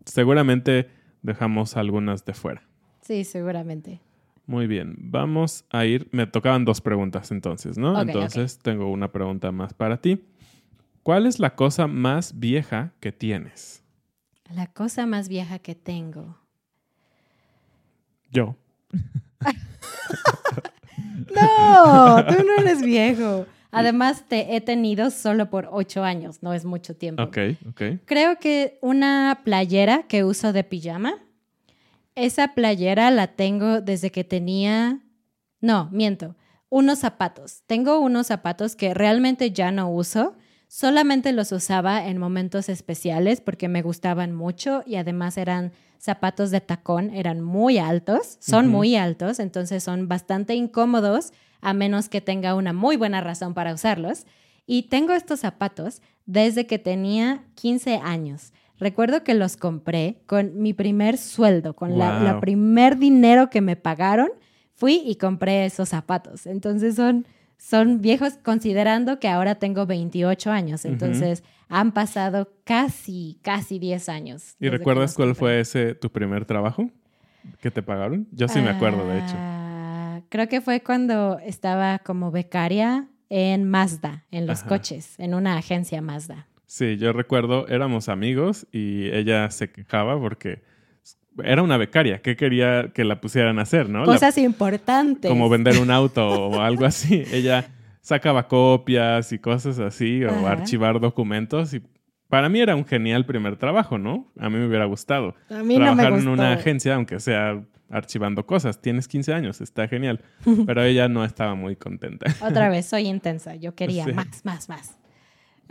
Seguramente 0.05 0.89
dejamos 1.23 1.77
algunas 1.77 2.25
de 2.25 2.35
fuera. 2.35 2.63
Sí, 3.03 3.25
seguramente. 3.25 4.01
Muy 4.47 4.67
bien, 4.67 4.97
vamos 4.99 5.65
a 5.71 5.85
ir. 5.85 6.09
Me 6.11 6.27
tocaban 6.27 6.65
dos 6.65 6.81
preguntas 6.81 7.31
entonces, 7.31 7.79
¿no? 7.79 8.01
Entonces 8.01 8.59
tengo 8.59 8.91
una 8.91 9.13
pregunta 9.13 9.53
más 9.53 9.75
para 9.75 10.01
ti. 10.01 10.25
¿Cuál 11.03 11.27
es 11.27 11.39
la 11.39 11.55
cosa 11.55 11.87
más 11.87 12.39
vieja 12.39 12.93
que 13.01 13.13
tienes? 13.13 13.85
La 14.53 14.67
cosa 14.67 15.07
más 15.07 15.29
vieja 15.29 15.61
que 15.61 15.75
tengo. 15.75 16.39
Yo. 18.31 18.57
No, 21.35 22.25
tú 22.27 22.35
no 22.45 22.57
eres 22.59 22.83
viejo. 22.83 23.47
Además, 23.71 24.25
te 24.27 24.57
he 24.57 24.61
tenido 24.61 25.11
solo 25.11 25.49
por 25.49 25.69
ocho 25.71 26.03
años, 26.03 26.43
no 26.43 26.53
es 26.53 26.65
mucho 26.65 26.97
tiempo. 26.97 27.23
Ok, 27.23 27.39
ok. 27.69 27.83
Creo 28.05 28.39
que 28.39 28.79
una 28.83 29.43
playera 29.45 30.05
que 30.09 30.25
uso 30.25 30.53
de 30.53 30.65
pijama, 30.65 31.15
esa 32.17 32.49
playera 32.55 33.11
la 33.11 33.29
tengo 33.29 33.81
desde 33.81 34.11
que 34.11 34.25
tenía, 34.25 35.01
no, 35.61 35.89
miento, 35.93 36.35
unos 36.69 36.99
zapatos. 36.99 37.63
Tengo 37.67 38.01
unos 38.01 38.27
zapatos 38.27 38.75
que 38.75 38.93
realmente 38.93 39.53
ya 39.53 39.71
no 39.71 39.91
uso, 39.91 40.37
solamente 40.71 41.33
los 41.33 41.51
usaba 41.51 42.07
en 42.07 42.17
momentos 42.19 42.69
especiales 42.69 43.41
porque 43.41 43.67
me 43.67 43.83
gustaban 43.83 44.33
mucho 44.33 44.85
y 44.87 44.95
además 44.95 45.37
eran 45.37 45.73
zapatos 45.99 46.53
de 46.53 46.61
tacón, 46.61 47.11
eran 47.13 47.41
muy 47.41 47.79
altos, 47.79 48.37
son 48.39 48.69
muy 48.69 48.95
altos, 48.95 49.41
entonces 49.41 49.83
son 49.83 50.07
bastante 50.07 50.55
incómodos 50.55 51.33
a 51.61 51.75
menos 51.75 52.09
que 52.09 52.21
tenga 52.21 52.55
una 52.55 52.73
muy 52.73 52.97
buena 52.97 53.21
razón 53.21 53.53
para 53.53 53.75
usarlos. 53.75 54.27
Y 54.65 54.85
tengo 54.85 55.13
estos 55.13 55.41
zapatos 55.41 56.03
desde 56.25 56.69
que 56.69 56.79
tenía 56.79 57.43
15 57.57 57.97
años. 57.97 58.53
Recuerdo 58.79 59.25
que 59.25 59.35
los 59.35 59.57
compré 59.57 60.23
con 60.27 60.63
mi 60.63 60.73
primer 60.73 61.19
sueldo, 61.19 61.75
con 61.75 61.99
la, 61.99 62.21
la 62.21 62.33
Wow. 62.35 62.41
primer 62.41 62.97
dinero 62.97 63.51
que 63.51 63.61
me 63.61 63.75
pagaron. 63.75 64.29
Fui 64.73 65.03
y 65.05 65.17
compré 65.17 65.67
esos 65.67 65.89
zapatos. 65.89 66.47
Entonces 66.47 66.95
son, 66.95 67.27
son 67.61 68.01
viejos 68.01 68.39
considerando 68.43 69.21
que 69.21 69.29
ahora 69.29 69.57
tengo 69.57 69.85
28 69.85 70.51
años. 70.51 70.87
Entonces 70.87 71.45
han 71.69 71.93
pasado 71.93 72.51
casi, 72.65 73.39
casi 73.43 73.79
10 73.79 74.09
años. 74.09 74.57
¿Y 74.59 74.71
recuerdas 74.71 75.15
cuál 75.15 75.35
fue 75.35 75.61
ese 75.61 75.95
tu 75.95 76.11
primer 76.11 76.47
trabajo 76.47 76.91
que 77.61 77.71
te 77.71 77.83
pagaron? 77.83 78.27
Yo 78.33 78.49
sí 78.49 78.61
me 78.61 78.71
acuerdo, 78.71 79.07
de 79.07 79.19
hecho. 79.19 79.37
Ah, 79.39 80.21
Creo 80.31 80.49
que 80.49 80.63
fue 80.63 80.81
cuando 80.83 81.39
estaba 81.39 81.99
como 81.99 82.31
becaria 82.31 83.09
en 83.29 83.69
Mazda, 83.69 84.25
en 84.31 84.47
los 84.47 84.61
Ajá. 84.61 84.69
coches, 84.69 85.15
en 85.19 85.35
una 85.35 85.59
agencia 85.59 86.01
Mazda. 86.01 86.47
Sí, 86.65 86.97
yo 86.97 87.13
recuerdo, 87.13 87.69
éramos 87.69 88.09
amigos 88.09 88.67
y 88.73 89.11
ella 89.11 89.51
se 89.51 89.71
quejaba 89.71 90.19
porque 90.19 90.63
era 91.45 91.63
una 91.63 91.77
becaria. 91.77 92.21
¿Qué 92.23 92.37
quería 92.37 92.91
que 92.95 93.05
la 93.05 93.21
pusieran 93.21 93.59
a 93.59 93.63
hacer, 93.63 93.89
no? 93.89 94.01
La- 94.01 94.13
Cosas 94.15 94.37
importantes. 94.39 95.31
como 95.31 95.49
vender 95.49 95.79
un 95.79 95.91
auto 95.91 96.27
o 96.29 96.61
algo 96.61 96.85
así. 96.85 97.25
Ella 97.33 97.69
sacaba 98.01 98.49
copias 98.49 99.33
y 99.33 99.39
cosas 99.39 99.79
así 99.79 100.25
o 100.25 100.31
Ajá. 100.31 100.53
archivar 100.53 101.01
documentos 101.01 101.75
y 101.75 101.83
para 102.29 102.49
mí 102.49 102.61
era 102.61 102.77
un 102.77 102.85
genial 102.85 103.27
primer 103.27 103.57
trabajo, 103.57 103.99
¿no? 103.99 104.33
A 104.39 104.49
mí 104.49 104.57
me 104.59 104.67
hubiera 104.67 104.85
gustado. 104.85 105.35
A 105.51 105.63
mí 105.63 105.75
no 105.77 105.95
me 105.95 106.03
Trabajar 106.03 106.13
en 106.21 106.29
una 106.29 106.53
agencia, 106.53 106.95
aunque 106.95 107.19
sea 107.21 107.63
archivando 107.91 108.47
cosas. 108.47 108.81
Tienes 108.81 109.09
15 109.09 109.35
años, 109.35 109.61
está 109.61 109.89
genial. 109.89 110.21
Pero 110.67 110.83
ella 110.85 111.09
no 111.09 111.25
estaba 111.25 111.57
muy 111.57 111.75
contenta. 111.75 112.27
Otra 112.41 112.69
vez, 112.71 112.87
soy 112.87 113.09
intensa. 113.09 113.57
Yo 113.57 113.75
quería 113.75 114.05
Sí. 114.05 114.13
más, 114.13 114.45
más, 114.45 114.69
más. 114.69 114.97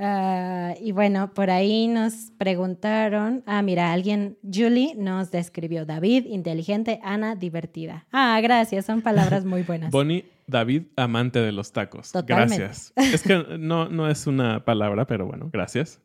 Ah, 0.02 0.76
y 0.80 0.94
bueno, 0.94 1.34
por 1.34 1.50
ahí 1.50 1.88
nos 1.88 2.32
preguntaron. 2.38 3.44
Ah, 3.46 3.62
mira, 3.62 3.92
alguien, 3.92 4.38
Julie 4.44 4.96
nos 4.96 5.30
describió 5.30 5.86
David, 5.86 6.26
inteligente, 6.26 7.02
Ana, 7.04 7.36
divertida. 7.36 8.08
Ah, 8.14 8.40
gracias, 8.42 8.86
son 8.86 9.02
palabras 9.02 9.44
muy 9.44 9.64
buenas. 9.68 9.92
Bonnie 9.92 10.26
David, 10.48 10.84
amante 10.96 11.40
de 11.40 11.52
los 11.52 11.74
tacos. 11.74 12.14
Totalmente. 12.14 12.64
Gracias. 12.64 12.94
Es 12.96 13.24
que 13.24 13.58
no, 13.60 13.90
no 13.90 14.10
es 14.10 14.26
una 14.26 14.64
palabra, 14.64 15.06
pero 15.06 15.28
bueno, 15.28 15.50
gracias. 15.52 16.00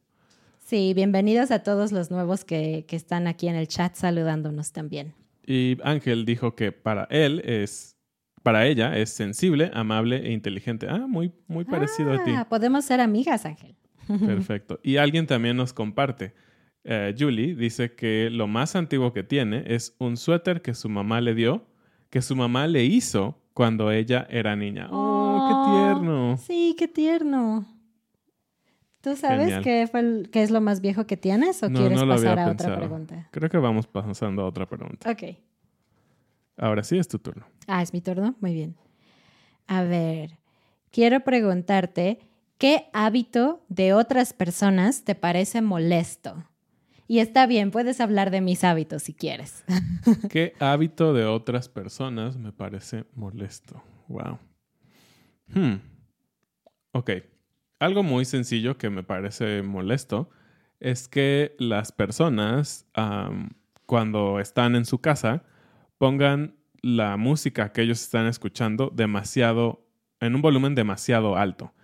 Sí, 0.59 0.93
bienvenidos 0.93 1.53
a 1.53 1.63
todos 1.63 1.93
los 1.93 2.11
nuevos 2.11 2.45
que, 2.45 2.85
que 2.89 2.97
están 2.97 3.29
aquí 3.29 3.47
en 3.47 3.55
el 3.55 3.69
chat 3.69 3.95
saludándonos 3.95 4.73
también. 4.73 5.15
Y 5.47 5.77
Ángel 5.85 6.25
dijo 6.25 6.57
que 6.57 6.73
para 6.73 7.05
él 7.11 7.43
es, 7.45 7.97
para 8.43 8.67
ella 8.67 8.97
es 8.99 9.11
sensible, 9.11 9.71
amable 9.73 10.27
e 10.27 10.33
inteligente. 10.33 10.89
Ah, 10.89 11.07
muy, 11.07 11.33
muy 11.47 11.65
parecido 11.65 12.13
a 12.13 12.25
ti. 12.25 12.33
Ah, 12.35 12.49
podemos 12.49 12.85
ser 12.85 13.01
amigas, 13.01 13.47
Ángel. 13.47 13.77
Perfecto. 14.07 14.81
Y 14.83 14.97
alguien 14.97 15.27
también 15.27 15.57
nos 15.57 15.73
comparte. 15.73 16.35
Eh, 16.85 17.15
Julie 17.19 17.55
dice 17.55 17.95
que 17.95 18.29
lo 18.31 18.47
más 18.47 18.77
antiguo 18.77 19.13
que 19.13 19.23
tiene 19.23 19.65
es 19.67 19.97
un 19.99 20.17
suéter 20.17 20.61
que 20.63 20.75
su 20.75 20.89
mamá 20.89 21.21
le 21.21 21.35
dio, 21.35 21.67
que 22.11 22.21
su 22.23 22.37
mamá 22.37 22.67
le 22.67 22.85
hizo 22.85 23.41
cuando 23.55 23.91
ella 23.91 24.27
era 24.31 24.55
niña. 24.57 24.89
¡Oh, 24.91 25.45
qué 25.49 25.55
tierno! 25.71 26.37
Sí, 26.37 26.75
qué 26.79 26.89
tierno. 26.89 27.67
¿Tú 29.01 29.17
sabes 29.17 29.53
qué, 29.63 29.87
fue 29.91 30.01
el- 30.01 30.31
qué 30.33 30.43
es 30.43 30.51
lo 30.51 30.61
más 30.63 30.81
viejo 30.81 31.07
que 31.07 31.17
tienes 31.19 31.63
o 31.63 31.69
No, 31.69 31.79
quieres 31.81 32.01
no 32.01 32.09
pasar 32.09 32.39
a 32.39 32.51
otra 32.51 32.75
pregunta? 32.77 33.29
Creo 33.33 33.51
que 33.51 33.59
vamos 33.59 33.87
pasando 33.87 34.43
a 34.43 34.47
otra 34.47 34.67
pregunta. 34.67 35.11
Ok. 35.11 35.37
Ahora 36.57 36.83
sí 36.83 36.97
es 36.97 37.07
tu 37.09 37.19
turno. 37.19 37.47
Ah, 37.67 37.83
es 37.83 37.93
mi 37.93 38.01
turno. 38.01 38.35
Muy 38.41 38.55
bien. 38.55 38.77
A 39.67 39.83
ver, 39.83 40.39
quiero 40.91 41.21
preguntarte, 41.21 42.19
¿qué 42.59 42.89
hábito 42.93 43.65
de 43.69 43.93
otras 43.93 44.33
personas 44.33 45.05
te 45.05 45.15
parece 45.15 45.63
molesto? 45.63 46.45
Y 47.07 47.19
está 47.19 47.47
bien, 47.47 47.71
puedes 47.71 48.01
hablar 48.01 48.31
de 48.31 48.41
mis 48.41 48.65
hábitos 48.65 49.03
si 49.03 49.15
quieres. 49.15 49.65
¿Qué 50.31 50.55
hábito 50.59 51.13
de 51.13 51.25
otras 51.27 51.69
personas 51.69 52.37
me 52.37 52.53
parece 52.53 53.05
molesto? 53.15 53.83
Wow. 54.09 54.39
Hmm. 55.49 55.75
Ok. 56.93 57.11
Algo 57.79 58.03
muy 58.03 58.25
sencillo 58.25 58.79
que 58.79 58.89
me 58.89 59.03
parece 59.03 59.63
molesto 59.63 60.31
es 60.81 61.09
que 61.09 61.55
las 61.59 61.93
personas, 61.93 62.87
cuando 63.87 64.41
están 64.41 64.77
en 64.77 64.85
su 64.85 65.01
casa, 65.01 65.45
pongan 65.99 66.57
la 66.83 67.17
música 67.17 67.73
que 67.73 67.83
ellos 67.83 68.03
están 68.03 68.27
escuchando 68.27 68.91
demasiado, 68.95 69.87
en 70.21 70.35
un 70.35 70.43
volumen 70.43 70.75
demasiado 70.75 71.37
alto. 71.37 71.75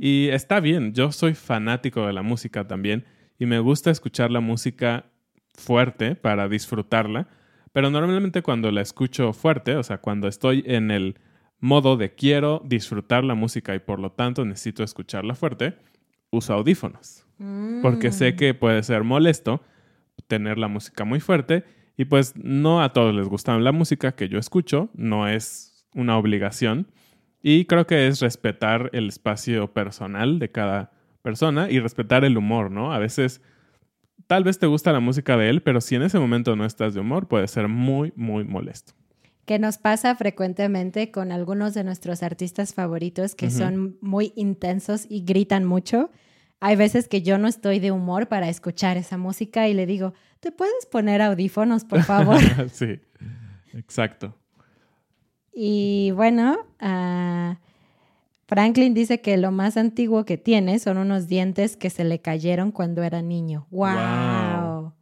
Y 0.00 0.28
está 0.28 0.60
bien, 0.60 0.94
yo 0.94 1.12
soy 1.12 1.34
fanático 1.34 2.06
de 2.06 2.12
la 2.12 2.22
música 2.22 2.66
también 2.66 3.04
y 3.38 3.46
me 3.46 3.58
gusta 3.58 3.90
escuchar 3.90 4.30
la 4.30 4.40
música 4.40 5.06
fuerte 5.54 6.14
para 6.14 6.48
disfrutarla, 6.48 7.28
pero 7.72 7.90
normalmente 7.90 8.42
cuando 8.42 8.70
la 8.70 8.80
escucho 8.80 9.32
fuerte, 9.32 9.76
o 9.76 9.82
sea, 9.82 9.98
cuando 9.98 10.28
estoy 10.28 10.64
en 10.66 10.90
el 10.90 11.18
modo 11.60 11.96
de 11.96 12.14
quiero 12.14 12.62
disfrutar 12.64 13.24
la 13.24 13.34
música 13.34 13.74
y 13.74 13.78
por 13.78 13.98
lo 13.98 14.12
tanto 14.12 14.44
necesito 14.44 14.82
escucharla 14.82 15.34
fuerte, 15.34 15.76
uso 16.30 16.54
audífonos. 16.54 17.24
Porque 17.82 18.10
sé 18.10 18.34
que 18.34 18.52
puede 18.52 18.82
ser 18.82 19.04
molesto 19.04 19.62
tener 20.26 20.58
la 20.58 20.66
música 20.66 21.04
muy 21.04 21.20
fuerte 21.20 21.64
y 21.96 22.04
pues 22.04 22.34
no 22.36 22.82
a 22.82 22.92
todos 22.92 23.14
les 23.14 23.28
gusta 23.28 23.56
la 23.58 23.72
música 23.72 24.12
que 24.12 24.28
yo 24.28 24.38
escucho, 24.38 24.90
no 24.94 25.28
es 25.28 25.86
una 25.94 26.16
obligación. 26.16 26.88
Y 27.42 27.66
creo 27.66 27.86
que 27.86 28.08
es 28.08 28.20
respetar 28.20 28.90
el 28.92 29.08
espacio 29.08 29.72
personal 29.72 30.38
de 30.38 30.50
cada 30.50 30.90
persona 31.22 31.70
y 31.70 31.78
respetar 31.78 32.24
el 32.24 32.36
humor, 32.36 32.70
¿no? 32.70 32.92
A 32.92 32.98
veces 32.98 33.40
tal 34.26 34.44
vez 34.44 34.58
te 34.58 34.66
gusta 34.66 34.92
la 34.92 35.00
música 35.00 35.36
de 35.36 35.48
él, 35.48 35.62
pero 35.62 35.80
si 35.80 35.94
en 35.94 36.02
ese 36.02 36.18
momento 36.18 36.56
no 36.56 36.64
estás 36.64 36.94
de 36.94 37.00
humor, 37.00 37.28
puede 37.28 37.48
ser 37.48 37.68
muy, 37.68 38.12
muy 38.16 38.44
molesto. 38.44 38.94
Que 39.44 39.58
nos 39.58 39.78
pasa 39.78 40.14
frecuentemente 40.14 41.10
con 41.10 41.32
algunos 41.32 41.74
de 41.74 41.82
nuestros 41.84 42.22
artistas 42.22 42.74
favoritos 42.74 43.34
que 43.34 43.50
son 43.50 43.96
muy 44.02 44.32
intensos 44.36 45.06
y 45.08 45.24
gritan 45.24 45.64
mucho. 45.64 46.10
Hay 46.60 46.76
veces 46.76 47.08
que 47.08 47.22
yo 47.22 47.38
no 47.38 47.48
estoy 47.48 47.78
de 47.78 47.90
humor 47.90 48.28
para 48.28 48.50
escuchar 48.50 48.98
esa 48.98 49.16
música 49.16 49.66
y 49.66 49.74
le 49.74 49.86
digo, 49.86 50.12
¿te 50.40 50.52
puedes 50.52 50.84
poner 50.86 51.22
audífonos, 51.22 51.84
por 51.84 52.02
favor? 52.02 52.40
sí, 52.72 53.00
exacto. 53.72 54.37
Y 55.60 56.12
bueno, 56.12 56.56
ah, 56.78 57.58
Franklin 58.46 58.94
dice 58.94 59.20
que 59.20 59.36
lo 59.38 59.50
más 59.50 59.76
antiguo 59.76 60.24
que 60.24 60.38
tiene 60.38 60.78
son 60.78 60.98
unos 60.98 61.26
dientes 61.26 61.76
que 61.76 61.90
se 61.90 62.04
le 62.04 62.20
cayeron 62.20 62.70
cuando 62.70 63.02
era 63.02 63.22
niño. 63.22 63.66
¡Wow! 63.72 64.92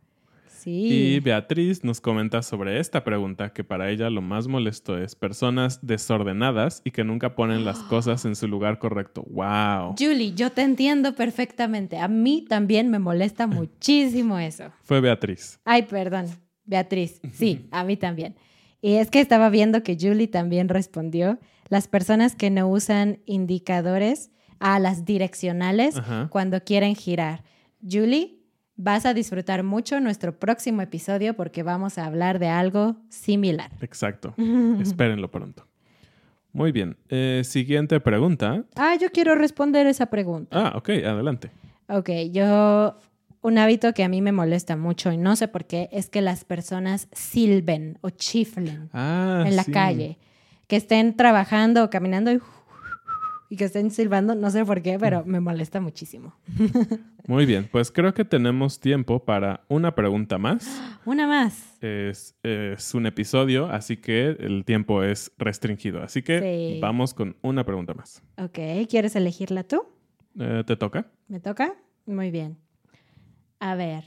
Sí. 0.48 0.70
Y 0.70 1.20
Beatriz 1.20 1.84
nos 1.84 2.00
comenta 2.00 2.40
sobre 2.40 2.80
esta 2.80 3.04
pregunta 3.04 3.52
que 3.52 3.64
para 3.64 3.90
ella 3.90 4.08
lo 4.08 4.22
más 4.22 4.48
molesto 4.48 4.96
es 4.96 5.14
personas 5.14 5.86
desordenadas 5.86 6.80
y 6.84 6.90
que 6.90 7.04
nunca 7.04 7.34
ponen 7.34 7.66
las 7.66 7.78
cosas 7.90 8.24
en 8.24 8.34
su 8.34 8.48
lugar 8.48 8.78
correcto. 8.78 9.26
¡Wow! 9.28 9.96
Julie, 9.98 10.32
yo 10.32 10.52
te 10.52 10.62
entiendo 10.62 11.14
perfectamente. 11.14 11.98
A 11.98 12.08
mí 12.08 12.46
también 12.48 12.90
me 12.90 12.98
molesta 12.98 13.46
muchísimo 13.46 14.38
eso. 14.38 14.72
Fue 14.84 15.02
Beatriz. 15.02 15.60
Ay, 15.66 15.82
perdón. 15.82 16.28
Beatriz. 16.64 17.20
Sí, 17.34 17.68
a 17.70 17.84
mí 17.84 17.98
también. 17.98 18.36
Y 18.86 18.98
es 18.98 19.10
que 19.10 19.20
estaba 19.20 19.50
viendo 19.50 19.82
que 19.82 19.98
Julie 20.00 20.28
también 20.28 20.68
respondió. 20.68 21.40
Las 21.68 21.88
personas 21.88 22.36
que 22.36 22.50
no 22.50 22.68
usan 22.68 23.18
indicadores 23.26 24.30
a 24.60 24.78
las 24.78 25.04
direccionales 25.04 25.96
Ajá. 25.96 26.28
cuando 26.30 26.62
quieren 26.62 26.94
girar. 26.94 27.42
Julie, 27.82 28.38
vas 28.76 29.04
a 29.04 29.12
disfrutar 29.12 29.64
mucho 29.64 29.98
nuestro 29.98 30.38
próximo 30.38 30.82
episodio 30.82 31.34
porque 31.34 31.64
vamos 31.64 31.98
a 31.98 32.04
hablar 32.06 32.38
de 32.38 32.46
algo 32.46 32.94
similar. 33.08 33.72
Exacto. 33.80 34.34
Espérenlo 34.80 35.32
pronto. 35.32 35.66
Muy 36.52 36.70
bien. 36.70 36.96
Eh, 37.08 37.42
siguiente 37.44 37.98
pregunta. 37.98 38.62
Ah, 38.76 38.94
yo 39.00 39.10
quiero 39.10 39.34
responder 39.34 39.88
esa 39.88 40.06
pregunta. 40.06 40.56
Ah, 40.56 40.74
ok, 40.76 40.90
adelante. 40.90 41.50
Ok, 41.88 42.10
yo 42.30 42.96
un 43.46 43.58
hábito 43.58 43.92
que 43.94 44.02
a 44.02 44.08
mí 44.08 44.20
me 44.22 44.32
molesta 44.32 44.76
mucho 44.76 45.12
y 45.12 45.16
no 45.16 45.36
sé 45.36 45.46
por 45.46 45.66
qué 45.66 45.88
es 45.92 46.08
que 46.08 46.20
las 46.20 46.44
personas 46.44 47.08
silben 47.12 47.98
o 48.00 48.10
chiflen 48.10 48.90
Ah, 48.92 49.44
en 49.46 49.54
la 49.54 49.62
sí. 49.62 49.70
calle, 49.72 50.18
que 50.66 50.74
estén 50.76 51.16
trabajando 51.16 51.84
o 51.84 51.90
caminando 51.90 52.32
y, 52.32 52.40
y 53.48 53.56
que 53.56 53.64
estén 53.64 53.92
silbando, 53.92 54.34
no 54.34 54.50
sé 54.50 54.64
por 54.64 54.82
qué, 54.82 54.98
pero 54.98 55.24
me 55.24 55.38
molesta 55.38 55.80
muchísimo. 55.80 56.34
Muy 57.28 57.46
bien, 57.46 57.68
pues 57.70 57.92
creo 57.92 58.12
que 58.14 58.24
tenemos 58.24 58.80
tiempo 58.80 59.24
para 59.24 59.64
una 59.68 59.94
pregunta 59.94 60.38
más. 60.38 60.66
Una 61.06 61.28
más. 61.28 61.80
Es, 61.80 62.34
es 62.42 62.92
un 62.94 63.06
episodio, 63.06 63.66
así 63.66 63.96
que 63.96 64.30
el 64.40 64.64
tiempo 64.64 65.04
es 65.04 65.30
restringido. 65.38 66.02
Así 66.02 66.22
que 66.22 66.40
Sí. 66.40 66.80
vamos 66.80 67.14
con 67.14 67.36
una 67.42 67.64
pregunta 67.64 67.94
más. 67.94 68.24
Ok, 68.38 68.58
¿quieres 68.88 69.14
elegirla 69.14 69.62
tú? 69.62 69.84
Eh, 70.36 70.64
¿Te 70.66 70.74
toca? 70.76 71.06
¿Me 71.28 71.38
toca? 71.38 71.74
Muy 72.06 72.32
bien. 72.32 72.58
A 73.60 73.74
ver, 73.74 74.04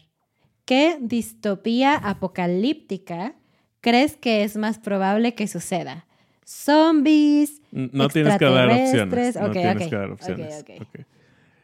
¿qué 0.66 0.98
distopía 1.02 1.96
apocalíptica 1.96 3.36
crees 3.82 4.18
que 4.18 4.44
es 4.44 4.58
más 4.58 4.80
probable 4.80 5.36
que 5.36 5.48
suceda? 5.48 6.06
¿Zombies? 6.46 7.62
No 7.72 8.10
tienes 8.10 8.38
que 8.38 8.46
dar 8.46 8.70
opciones. 8.70 9.36
No 9.36 9.52
tienes 9.52 9.88
que 9.88 9.96
dar 9.96 10.12
opciones. 10.12 10.62
ok. 10.62 10.82
Ok. 10.82 11.06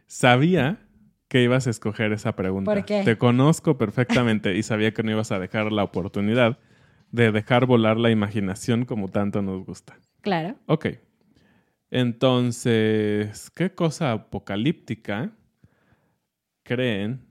Sabía 0.08 0.80
que 1.28 1.42
ibas 1.42 1.66
a 1.68 1.72
escoger 1.72 2.12
esa 2.14 2.36
pregunta. 2.36 2.72
¿Por 2.72 2.86
qué? 2.86 3.04
Te 3.04 3.18
conozco 3.18 3.78
perfectamente 3.78 4.56
y 4.56 4.64
sabía 4.64 4.94
que 4.94 5.02
no 5.02 5.12
ibas 5.12 5.32
a 5.32 5.40
dejar 5.40 5.72
la 5.72 5.84
oportunidad 5.84 6.60
de 7.12 7.32
dejar 7.32 7.66
volar 7.66 7.98
la 7.98 8.12
imaginación 8.12 8.86
como 8.86 9.08
tanto 9.08 9.42
nos 9.42 9.66
gusta. 9.66 9.98
Claro. 10.22 10.56
Ok. 10.68 10.88
Entonces, 11.90 13.50
¿qué 13.52 13.74
cosa 13.74 14.12
apocalíptica 14.12 15.32
creen, 16.64 17.25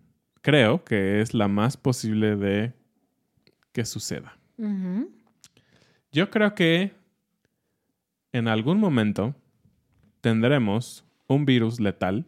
creo 0.44 0.84
que 0.84 1.22
es 1.22 1.32
la 1.32 1.48
más 1.48 1.78
posible 1.78 2.36
de 2.36 2.74
que 3.72 3.86
suceda? 3.86 4.36
Yo 6.12 6.30
creo 6.30 6.54
que 6.54 6.92
en 8.30 8.46
algún 8.46 8.78
momento 8.78 9.34
tendremos 10.20 11.04
un 11.28 11.46
virus 11.46 11.80
letal 11.80 12.26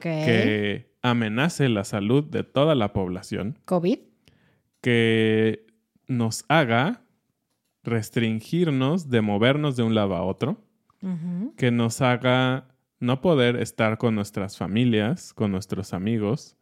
que 0.00 0.92
amenace 1.00 1.70
la 1.70 1.84
salud 1.84 2.22
de 2.22 2.44
toda 2.44 2.74
la 2.74 2.92
población, 2.92 3.58
¿COVID? 3.64 3.98
que 4.82 5.66
nos 6.06 6.44
haga 6.48 7.00
restringirnos 7.82 9.08
de 9.08 9.22
movernos 9.22 9.74
de 9.76 9.84
un 9.84 9.94
lado 9.94 10.16
a 10.16 10.22
otro, 10.22 10.62
que 11.56 11.70
nos 11.70 12.02
haga 12.02 12.68
no 13.00 13.20
poder 13.20 13.56
estar 13.56 13.96
con 13.96 14.14
nuestras 14.14 14.58
familias, 14.58 15.32
con 15.32 15.50
nuestros 15.52 15.92
amigos, 15.94 16.56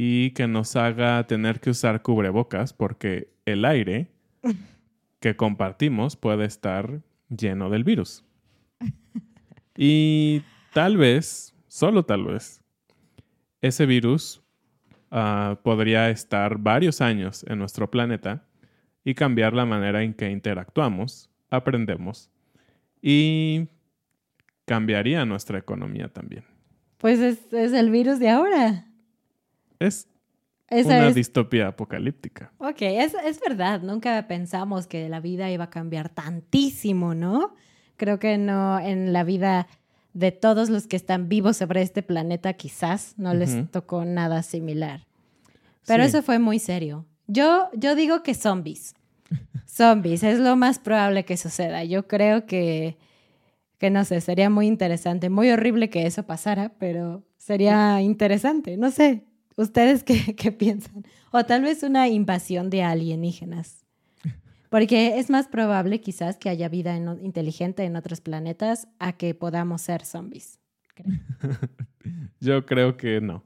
y 0.00 0.30
que 0.30 0.46
nos 0.46 0.76
haga 0.76 1.26
tener 1.26 1.58
que 1.58 1.70
usar 1.70 2.02
cubrebocas 2.02 2.72
porque 2.72 3.32
el 3.46 3.64
aire 3.64 4.06
que 5.18 5.34
compartimos 5.34 6.14
puede 6.14 6.44
estar 6.44 7.00
lleno 7.28 7.68
del 7.68 7.82
virus. 7.82 8.24
Y 9.76 10.42
tal 10.72 10.98
vez, 10.98 11.52
solo 11.66 12.04
tal 12.04 12.26
vez, 12.26 12.62
ese 13.60 13.86
virus 13.86 14.40
ah, 15.10 15.58
podría 15.64 16.10
estar 16.10 16.58
varios 16.58 17.00
años 17.00 17.44
en 17.48 17.58
nuestro 17.58 17.90
planeta 17.90 18.44
y 19.02 19.14
cambiar 19.14 19.52
la 19.52 19.66
manera 19.66 20.04
en 20.04 20.14
que 20.14 20.30
interactuamos, 20.30 21.28
aprendemos 21.50 22.30
y 23.02 23.66
cambiaría 24.64 25.24
nuestra 25.24 25.58
economía 25.58 26.06
también. 26.06 26.44
Pues 26.98 27.18
es, 27.18 27.52
es 27.52 27.72
el 27.72 27.90
virus 27.90 28.20
de 28.20 28.28
ahora. 28.28 28.87
Es 29.78 30.08
Esa 30.68 30.88
una 30.88 31.08
es 31.08 31.14
distopía 31.14 31.68
apocalíptica. 31.68 32.52
Ok, 32.58 32.82
es, 32.82 33.14
es 33.24 33.40
verdad, 33.40 33.80
nunca 33.82 34.26
pensamos 34.28 34.86
que 34.86 35.08
la 35.08 35.20
vida 35.20 35.50
iba 35.50 35.64
a 35.64 35.70
cambiar 35.70 36.08
tantísimo, 36.08 37.14
¿no? 37.14 37.54
Creo 37.96 38.18
que 38.18 38.38
no 38.38 38.78
en 38.78 39.12
la 39.12 39.24
vida 39.24 39.66
de 40.12 40.32
todos 40.32 40.68
los 40.70 40.86
que 40.86 40.96
están 40.96 41.28
vivos 41.28 41.56
sobre 41.58 41.82
este 41.82 42.02
planeta 42.02 42.52
quizás 42.54 43.14
no 43.18 43.34
les 43.34 43.70
tocó 43.70 44.04
nada 44.04 44.42
similar. 44.42 45.06
Pero 45.86 46.02
Sí. 46.04 46.08
eso 46.10 46.22
fue 46.22 46.38
muy 46.38 46.58
serio. 46.58 47.06
Yo, 47.26 47.68
yo 47.74 47.94
digo 47.94 48.22
que 48.22 48.34
zombies. 48.34 48.94
Zombies, 49.66 50.22
es 50.22 50.38
lo 50.38 50.56
más 50.56 50.78
probable 50.78 51.24
que 51.24 51.36
suceda. 51.36 51.84
Yo 51.84 52.08
creo 52.08 52.46
que, 52.46 52.96
que 53.78 53.90
no 53.90 54.04
sé, 54.04 54.20
sería 54.20 54.50
muy 54.50 54.66
interesante. 54.66 55.28
Muy 55.30 55.50
horrible 55.50 55.88
que 55.90 56.06
eso 56.06 56.24
pasara, 56.24 56.72
pero 56.78 57.22
sería 57.36 58.00
interesante. 58.00 58.76
No 58.76 58.90
sé, 58.90 59.24
¿ustedes 59.58 60.02
qué, 60.04 60.34
qué 60.36 60.52
piensan? 60.52 61.04
O 61.30 61.44
tal 61.44 61.62
vez 61.62 61.82
una 61.82 62.08
invasión 62.08 62.70
de 62.70 62.82
alienígenas. 62.82 63.84
Porque 64.70 65.18
es 65.18 65.30
más 65.30 65.48
probable 65.48 66.00
quizás 66.00 66.36
que 66.36 66.50
haya 66.50 66.68
vida 66.68 66.94
en 66.94 67.24
inteligente 67.24 67.84
en 67.84 67.96
otros 67.96 68.20
planetas 68.20 68.86
a 68.98 69.14
que 69.14 69.34
podamos 69.34 69.80
ser 69.80 70.04
zombies. 70.04 70.60
Yo 72.40 72.66
creo 72.66 72.96
que 72.96 73.20
no. 73.20 73.44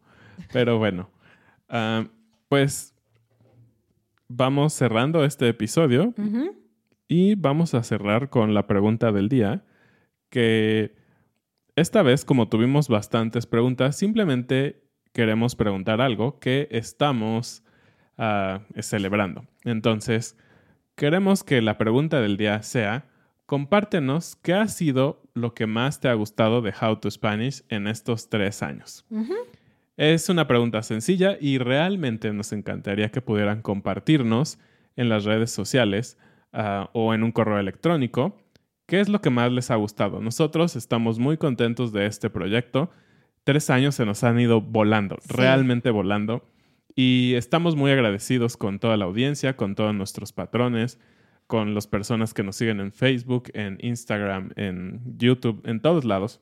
Pero 0.52 0.78
bueno, 0.78 1.10
ah, 1.68 2.08
pues 2.48 2.94
vamos 4.28 4.72
cerrando 4.72 5.24
este 5.24 5.48
episodio 5.48 6.14
y 7.06 7.34
vamos 7.34 7.74
a 7.74 7.82
cerrar 7.82 8.30
con 8.30 8.54
la 8.54 8.66
pregunta 8.66 9.12
del 9.12 9.28
día, 9.28 9.64
que 10.30 10.96
esta 11.76 12.02
vez, 12.02 12.24
como 12.24 12.48
tuvimos 12.48 12.88
bastantes 12.88 13.46
preguntas, 13.46 13.96
simplemente 13.96 14.82
queremos 15.12 15.54
preguntar 15.54 16.00
algo 16.00 16.38
que 16.38 16.68
estamos 16.70 17.62
ah, 18.18 18.60
celebrando. 18.80 19.44
Entonces, 19.64 20.36
queremos 20.94 21.44
que 21.44 21.60
la 21.62 21.78
pregunta 21.78 22.20
del 22.20 22.36
día 22.36 22.62
sea, 22.62 23.06
compártenos 23.46 24.36
qué 24.36 24.54
ha 24.54 24.68
sido 24.68 25.22
lo 25.34 25.54
que 25.54 25.66
más 25.66 26.00
te 26.00 26.08
ha 26.08 26.14
gustado 26.14 26.62
de 26.62 26.72
How 26.80 26.96
to 26.96 27.10
Spanish 27.10 27.62
en 27.68 27.86
estos 27.86 28.28
tres 28.28 28.62
años. 28.62 29.04
Es 29.96 30.28
una 30.28 30.46
pregunta 30.46 30.82
sencilla 30.82 31.36
y 31.40 31.58
realmente 31.58 32.32
nos 32.32 32.52
encantaría 32.52 33.10
que 33.10 33.20
pudieran 33.20 33.62
compartirnos 33.62 34.58
en 34.96 35.08
las 35.08 35.24
redes 35.24 35.50
sociales 35.50 36.18
ah, 36.52 36.90
o 36.92 37.14
en 37.14 37.22
un 37.22 37.32
correo 37.32 37.58
electrónico 37.58 38.42
¿qué 38.92 39.00
es 39.00 39.08
lo 39.08 39.22
que 39.22 39.30
más 39.30 39.50
les 39.50 39.70
ha 39.70 39.76
gustado? 39.76 40.20
Nosotros 40.20 40.76
estamos 40.76 41.18
muy 41.18 41.38
contentos 41.38 41.94
de 41.94 42.04
este 42.04 42.28
proyecto. 42.28 42.90
Tres 43.44 43.70
años 43.70 43.94
se 43.94 44.06
nos 44.06 44.22
han 44.24 44.38
ido 44.38 44.60
volando, 44.60 45.18
realmente 45.28 45.90
volando. 45.90 46.48
Y 46.94 47.34
estamos 47.34 47.74
muy 47.74 47.90
agradecidos 47.90 48.56
con 48.56 48.78
toda 48.78 48.96
la 48.96 49.06
audiencia, 49.06 49.56
con 49.56 49.74
todos 49.74 49.94
nuestros 49.94 50.32
patrones, 50.32 50.98
con 51.46 51.74
las 51.74 51.86
personas 51.86 52.34
que 52.34 52.42
nos 52.42 52.56
siguen 52.56 52.80
en 52.80 52.92
Facebook, 52.92 53.50
en 53.54 53.78
Instagram, 53.80 54.52
en 54.56 55.00
YouTube, 55.18 55.62
en 55.64 55.80
todos 55.80 56.04
lados. 56.04 56.40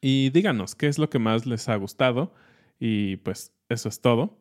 Y 0.00 0.30
díganos 0.30 0.74
qué 0.74 0.88
es 0.88 0.98
lo 0.98 1.10
que 1.10 1.18
más 1.18 1.46
les 1.46 1.68
ha 1.68 1.76
gustado. 1.76 2.34
Y 2.78 3.16
pues 3.16 3.52
eso 3.68 3.88
es 3.88 4.00
todo. 4.00 4.38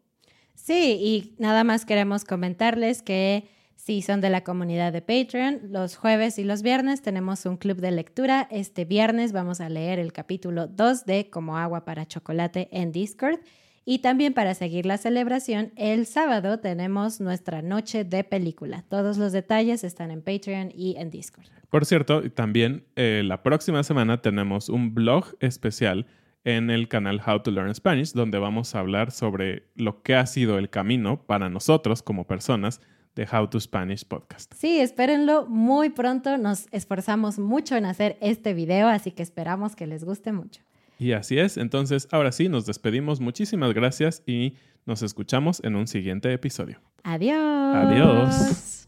Sí, 0.54 0.98
y 1.00 1.36
nada 1.40 1.64
más 1.64 1.86
queremos 1.86 2.26
comentarles 2.26 3.02
que 3.02 3.48
si 3.76 4.02
son 4.02 4.22
de 4.22 4.30
la 4.30 4.44
comunidad 4.44 4.92
de 4.94 5.02
Patreon, 5.02 5.72
los 5.72 5.96
jueves 5.96 6.40
y 6.40 6.44
los 6.44 6.64
viernes 6.64 7.02
tenemos 7.02 7.46
un 7.46 7.58
club 7.58 7.78
de 7.78 7.92
lectura. 7.92 8.48
Este 8.50 8.84
viernes 8.86 9.32
vamos 9.32 9.62
a 9.62 9.70
leer 9.70 10.00
el 10.00 10.12
capítulo 10.12 10.68
2 10.68 11.06
de 11.06 11.30
Como 11.30 11.58
agua 11.58 11.86
para 11.86 12.08
chocolate 12.08 12.68
en 12.72 12.92
Discord. 12.92 13.40
Y 13.88 14.00
también 14.00 14.34
para 14.34 14.56
seguir 14.56 14.88
la 14.88 14.98
celebración, 14.98 15.72
el 15.76 16.08
sábado 16.08 16.60
tenemos 16.60 17.22
nuestra 17.22 17.62
noche 17.62 18.04
de 18.04 18.24
película. 18.24 18.84
Todos 18.90 19.18
los 19.18 19.32
detalles 19.32 19.84
están 19.84 20.10
en 20.10 20.24
Patreon 20.24 20.72
y 20.74 20.96
en 20.98 21.12
Discord. 21.12 21.46
Por 21.70 21.86
cierto, 21.86 22.32
también 22.32 22.86
eh, 22.96 23.22
la 23.24 23.44
próxima 23.44 23.84
semana 23.84 24.22
tenemos 24.24 24.70
un 24.70 24.96
blog 24.96 25.36
especial 25.40 26.08
en 26.44 26.72
el 26.72 26.88
canal 26.88 27.22
How 27.26 27.42
to 27.42 27.52
Learn 27.52 27.76
Spanish, 27.76 28.14
donde 28.14 28.40
vamos 28.40 28.74
a 28.74 28.80
hablar 28.80 29.12
sobre 29.12 29.68
lo 29.76 30.02
que 30.02 30.16
ha 30.16 30.26
sido 30.26 30.58
el 30.58 30.72
camino 30.72 31.22
para 31.26 31.50
nosotros 31.50 32.02
como 32.02 32.26
personas 32.26 32.82
de 33.16 33.28
How 33.32 33.48
to 33.50 33.60
Spanish 33.60 34.06
Podcast. 34.06 34.54
Sí, 34.56 34.80
espérenlo 34.80 35.46
muy 35.48 35.90
pronto. 35.90 36.38
Nos 36.38 36.68
esforzamos 36.72 37.40
mucho 37.40 37.76
en 37.76 37.86
hacer 37.86 38.18
este 38.22 38.54
video, 38.54 38.88
así 38.88 39.12
que 39.12 39.24
esperamos 39.24 39.76
que 39.76 39.88
les 39.88 40.04
guste 40.04 40.32
mucho. 40.32 40.62
Y 40.98 41.12
así 41.12 41.38
es, 41.40 41.58
entonces 41.58 42.08
ahora 42.12 42.32
sí 42.32 42.48
nos 42.50 42.66
despedimos. 42.66 43.20
Muchísimas 43.20 43.74
gracias 43.74 44.24
y 44.26 44.56
nos 44.86 45.02
escuchamos 45.02 45.62
en 45.64 45.76
un 45.76 45.88
siguiente 45.88 46.32
episodio. 46.32 46.80
Adiós. 47.04 47.76
Adiós. 47.76 48.88